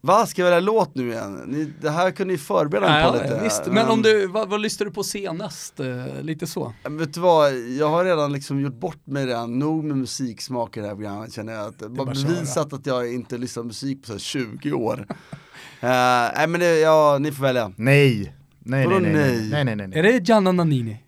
[0.00, 1.42] Va, ska jag välja låt nu igen?
[1.46, 3.40] Ni, det här kunde ni förbereda mig Ja, på ja, lite.
[3.42, 3.66] visst.
[3.66, 5.80] Men om du, vad, vad lyssnade du på senast?
[5.80, 6.72] Eh, lite så.
[6.82, 10.76] Men Vet du vad, jag har redan liksom gjort bort mig redan, nog med musiksmak
[10.76, 11.66] i det här programmet känner jag.
[11.66, 15.06] Att, bara bara bevisat att jag inte lyssnat på musik på så här 20 år.
[15.80, 15.88] Eh,
[16.36, 17.72] Nej men det, ja, ni får välja.
[17.76, 18.34] Nej.
[18.58, 19.50] Nej, Vadå nej, nej, nej, nej?
[19.50, 19.98] nej, nej, nej, nej.
[19.98, 21.02] Är det Gianna Nannini?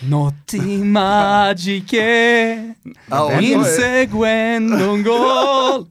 [0.00, 2.74] Notti magiche
[3.40, 5.86] inseguendo un gol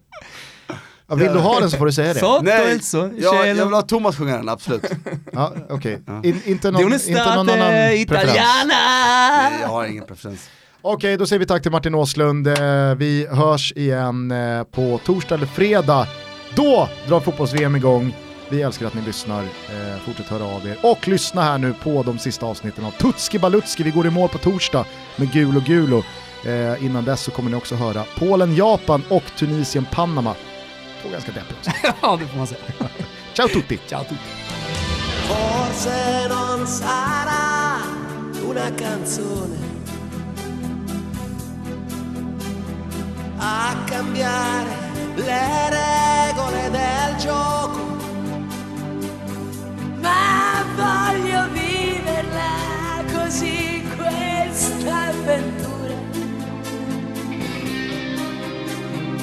[1.10, 2.20] Ja, vill du ha den så får du säga det.
[2.20, 2.80] Sotto Nej,
[3.18, 4.84] jag, jag vill ha Thomas sjunga den, absolut.
[5.32, 6.02] Ja, okej.
[6.08, 6.22] Ja.
[6.24, 8.02] In, inte, någon, inte någon annan preferens.
[8.02, 8.74] italiana
[9.62, 10.50] Jag har ingen preferens.
[10.82, 12.48] Okej, då säger vi tack till Martin Åslund.
[12.48, 16.08] Eh, Vi hörs igen eh, på torsdag eller fredag.
[16.56, 18.16] Då drar fotbolls-VM igång.
[18.50, 19.44] Vi älskar att ni lyssnar.
[19.44, 20.78] Eh, Fortsätt höra av er.
[20.84, 23.84] Och lyssna här nu på de sista avsnitten av Tutski Balutski.
[23.84, 24.86] Vi går i mål på torsdag
[25.16, 26.04] med Gulo Gulo.
[26.46, 30.36] Eh, innan dess så kommer ni också höra Polen, Japan och Tunisien, Panama.
[31.02, 31.72] Två ganska deppiga också.
[32.02, 32.60] Ja det får man säga.
[33.34, 33.80] Ciao tutti!
[33.90, 34.22] Ciao tutti.
[35.28, 37.78] Forse non sarà
[38.50, 39.58] una canzone
[43.40, 44.68] a cambiare
[45.16, 47.57] le regole del gioco,
[50.76, 55.12] voglio viverla così questa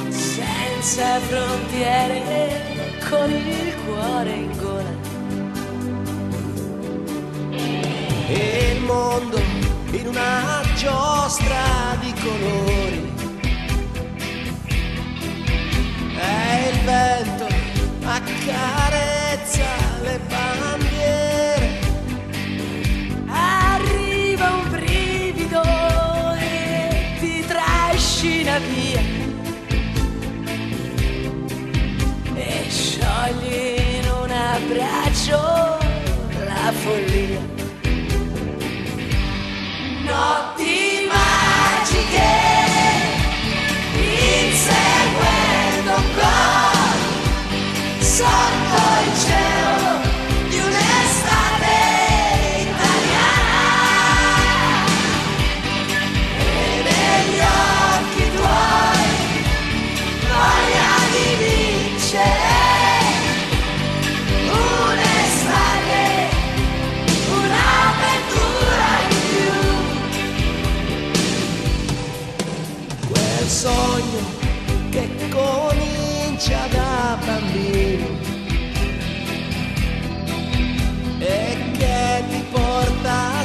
[0.08, 4.94] senza frontiere, con il cuore in gola.
[8.26, 9.38] e il mondo
[9.90, 13.12] in una giostra di colori.
[16.16, 17.46] E il vento
[18.04, 18.83] accarezza
[36.84, 37.53] folia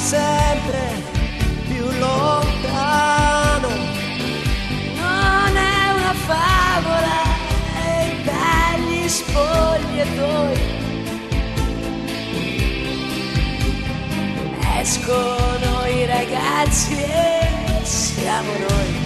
[0.09, 1.03] sempre
[1.67, 3.67] più lontano.
[4.95, 7.21] Non è una favola
[8.23, 10.57] dagli spogliatoi.
[14.79, 18.98] Escono i ragazzi e siamo noi.